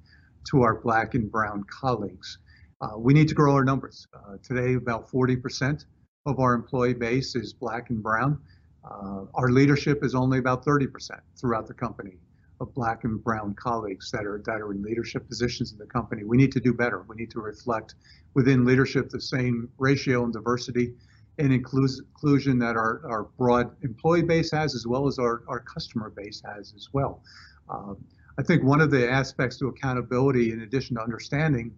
to 0.50 0.62
our 0.62 0.82
black 0.82 1.14
and 1.14 1.32
brown 1.32 1.64
colleagues. 1.70 2.40
Uh, 2.82 2.98
we 2.98 3.14
need 3.14 3.28
to 3.28 3.36
grow 3.36 3.54
our 3.54 3.64
numbers. 3.64 4.08
Uh, 4.14 4.36
today, 4.44 4.74
about 4.74 5.10
40% 5.10 5.86
of 6.26 6.40
our 6.40 6.54
employee 6.54 6.94
base 6.94 7.36
is 7.36 7.54
black 7.54 7.90
and 7.90 8.04
brown. 8.04 8.40
Uh, 8.84 9.26
our 9.36 9.50
leadership 9.52 10.04
is 10.04 10.16
only 10.16 10.40
about 10.40 10.66
30% 10.66 11.20
throughout 11.40 11.68
the 11.68 11.74
company 11.74 12.18
of 12.62 12.74
black 12.74 13.04
and 13.04 13.24
brown 13.24 13.54
colleagues 13.56 14.10
that 14.12 14.26
are 14.26 14.42
that 14.46 14.62
are 14.62 14.72
in 14.72 14.82
leadership 14.82 15.28
positions 15.28 15.72
in 15.72 15.78
the 15.78 15.86
company. 15.86 16.24
We 16.24 16.38
need 16.38 16.52
to 16.54 16.60
do 16.60 16.74
better. 16.74 17.04
We 17.08 17.16
need 17.16 17.32
to 17.32 17.42
reflect 17.42 17.96
within 18.34 18.66
leadership 18.66 19.10
the 19.10 19.22
same 19.22 19.70
ratio 19.78 20.24
and 20.24 20.34
diversity 20.34 20.94
and 21.38 21.52
inclusion 21.52 22.60
that 22.60 22.76
our, 22.78 23.02
our 23.10 23.24
broad 23.38 23.76
employee 23.84 24.24
base 24.24 24.52
has 24.52 24.74
as 24.74 24.88
well 24.88 25.06
as 25.08 25.20
our, 25.20 25.44
our 25.48 25.60
customer 25.60 26.10
base 26.10 26.42
has 26.46 26.74
as 26.76 26.88
well. 26.94 27.22
Um, 27.70 27.98
I 28.38 28.44
think 28.44 28.64
one 28.64 28.82
of 28.82 28.92
the 28.92 29.10
aspects 29.10 29.58
to 29.58 29.68
accountability, 29.68 30.52
in 30.52 30.62
addition 30.62 30.96
to 30.96 31.02
understanding 31.02 31.74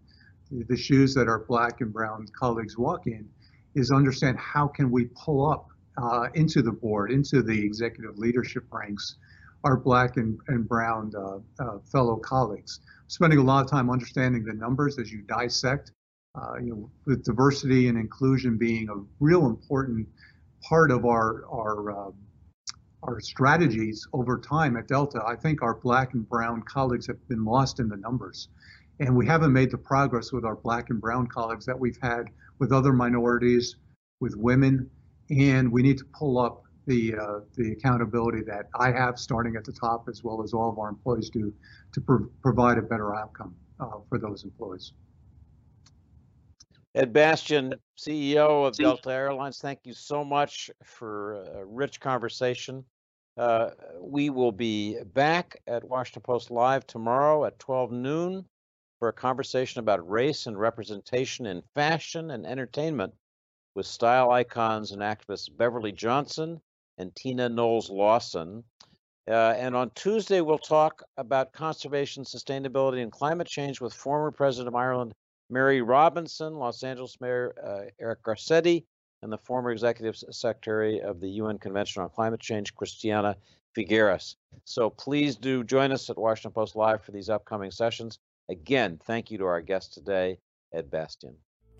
the 0.52 0.78
shoes 0.78 1.14
that 1.16 1.28
our 1.28 1.40
black 1.40 1.82
and 1.82 1.92
brown 1.92 2.28
colleagues 2.40 2.78
walk 2.78 3.08
in, 3.08 3.28
is 3.76 3.92
understand 3.92 4.38
how 4.38 4.68
can 4.68 4.92
we 4.92 5.06
pull 5.06 5.50
up 5.50 5.68
uh, 6.02 6.28
into 6.36 6.62
the 6.62 6.72
board, 6.72 7.12
into 7.12 7.42
the 7.42 7.64
executive 7.64 8.18
leadership 8.18 8.64
ranks, 8.72 9.16
our 9.64 9.78
black 9.78 10.18
and, 10.18 10.40
and 10.48 10.68
brown 10.68 11.12
uh, 11.18 11.64
uh, 11.64 11.80
fellow 11.92 12.18
colleagues. 12.18 12.80
Spending 13.08 13.40
a 13.40 13.44
lot 13.44 13.64
of 13.64 13.70
time 13.70 13.90
understanding 13.90 14.44
the 14.44 14.54
numbers 14.54 15.00
as 15.00 15.12
you 15.12 15.22
dissect, 15.24 15.92
uh, 16.36 16.58
you 16.60 16.70
know, 16.70 16.92
with 17.06 17.24
diversity 17.24 17.88
and 17.88 17.98
inclusion 17.98 18.58
being 18.58 18.90
a 18.90 18.96
real 19.20 19.46
important 19.46 20.08
part 20.62 20.92
of 20.92 21.06
our 21.06 21.46
our 21.50 21.92
um, 21.92 22.14
our 23.04 23.20
strategies 23.20 24.06
over 24.14 24.38
time 24.40 24.76
at 24.76 24.88
Delta. 24.88 25.22
I 25.26 25.36
think 25.36 25.62
our 25.62 25.76
black 25.76 26.14
and 26.14 26.28
brown 26.28 26.64
colleagues 26.64 27.08
have 27.08 27.28
been 27.28 27.46
lost 27.46 27.80
in 27.80 27.88
the 27.88 27.98
numbers, 27.98 28.50
and 29.00 29.16
we 29.16 29.26
haven't 29.26 29.54
made 29.54 29.72
the 29.72 29.78
progress 29.78 30.32
with 30.32 30.44
our 30.44 30.56
black 30.56 30.90
and 30.90 31.00
brown 31.00 31.28
colleagues 31.28 31.66
that 31.66 31.80
we've 31.80 32.00
had 32.02 32.26
with 32.60 32.72
other 32.72 32.92
minorities, 32.92 33.76
with 34.20 34.36
women, 34.36 34.90
and 35.30 35.72
we 35.72 35.82
need 35.82 35.98
to 35.98 36.06
pull 36.14 36.40
up 36.40 36.64
the 36.88 37.16
uh, 37.16 37.40
the 37.56 37.74
accountability 37.74 38.42
that 38.48 38.70
I 38.80 38.92
have 38.92 39.20
starting 39.20 39.56
at 39.56 39.66
the 39.66 39.74
top 39.74 40.08
as 40.10 40.24
well 40.24 40.42
as 40.42 40.54
all 40.54 40.70
of 40.70 40.80
our 40.80 40.90
employees 40.90 41.30
do 41.30 41.54
to 41.92 42.02
pro- 42.02 42.30
provide 42.42 42.78
a 42.78 42.82
better 42.82 43.14
outcome 43.14 43.54
uh, 43.80 44.00
for 44.10 44.18
those 44.18 44.44
employees. 44.46 44.94
Ed 46.96 47.14
Bastian, 47.14 47.76
CEO 48.00 48.66
of 48.66 48.76
Delta 48.76 49.12
Airlines, 49.12 49.60
thank 49.60 49.80
you 49.84 49.94
so 49.94 50.24
much 50.24 50.72
for 50.84 51.44
a 51.44 51.66
rich 51.66 52.00
conversation. 52.00 52.84
Uh, 53.38 53.70
we 54.02 54.32
will 54.32 54.52
be 54.52 54.98
back 55.14 55.62
at 55.68 55.84
Washington 55.84 56.24
Post 56.24 56.50
Live 56.50 56.88
tomorrow 56.88 57.46
at 57.46 57.60
12 57.60 57.92
noon 57.92 58.46
for 58.98 59.10
a 59.10 59.14
conversation 59.14 59.80
about 59.80 60.10
race 60.10 60.48
and 60.48 60.58
representation 60.58 61.46
in 61.46 61.62
fashion 61.76 62.32
and 62.32 62.48
entertainment 62.48 63.14
with 63.76 63.86
style 63.86 64.32
icons 64.32 64.92
and 64.92 65.04
activists 65.04 65.56
Beverly 65.56 65.92
Johnson 65.92 66.60
and 66.98 67.16
Tina 67.16 67.50
Knowles 67.50 67.90
Lawson. 67.90 68.64
Uh, 69.28 69.54
and 69.58 69.76
on 69.76 69.92
Tuesday, 69.94 70.42
we'll 70.42 70.58
talk 70.58 71.04
about 71.18 71.52
conservation, 71.52 72.24
sustainability, 72.24 73.04
and 73.04 73.12
climate 73.12 73.48
change 73.48 73.82
with 73.82 73.94
former 73.94 74.32
President 74.32 74.70
of 74.70 74.76
Ireland, 74.76 75.14
Mary 75.50 75.82
Robinson, 75.82 76.56
Los 76.56 76.84
Angeles 76.84 77.18
Mayor 77.20 77.54
uh, 77.64 77.90
Eric 78.00 78.24
Garcetti, 78.24 78.86
and 79.22 79.32
the 79.32 79.38
former 79.38 79.72
Executive 79.72 80.16
Secretary 80.32 81.02
of 81.02 81.20
the 81.20 81.30
UN 81.30 81.58
Convention 81.58 82.04
on 82.04 82.10
Climate 82.10 82.40
Change, 82.40 82.74
Christiana 82.76 83.36
Figueres. 83.76 84.36
So 84.64 84.90
please 84.90 85.36
do 85.36 85.64
join 85.64 85.92
us 85.92 86.10
at 86.10 86.18
Washington 86.18 86.52
Post 86.52 86.76
Live 86.76 87.04
for 87.04 87.12
these 87.12 87.30
upcoming 87.30 87.72
sessions. 87.72 88.20
Again, 88.50 89.00
thank 89.06 89.30
you 89.30 89.38
to 89.40 89.46
our 89.46 89.62
guest 89.62 89.94
today, 89.94 90.40
Ed 90.74 90.90
Bastian. 90.90 91.36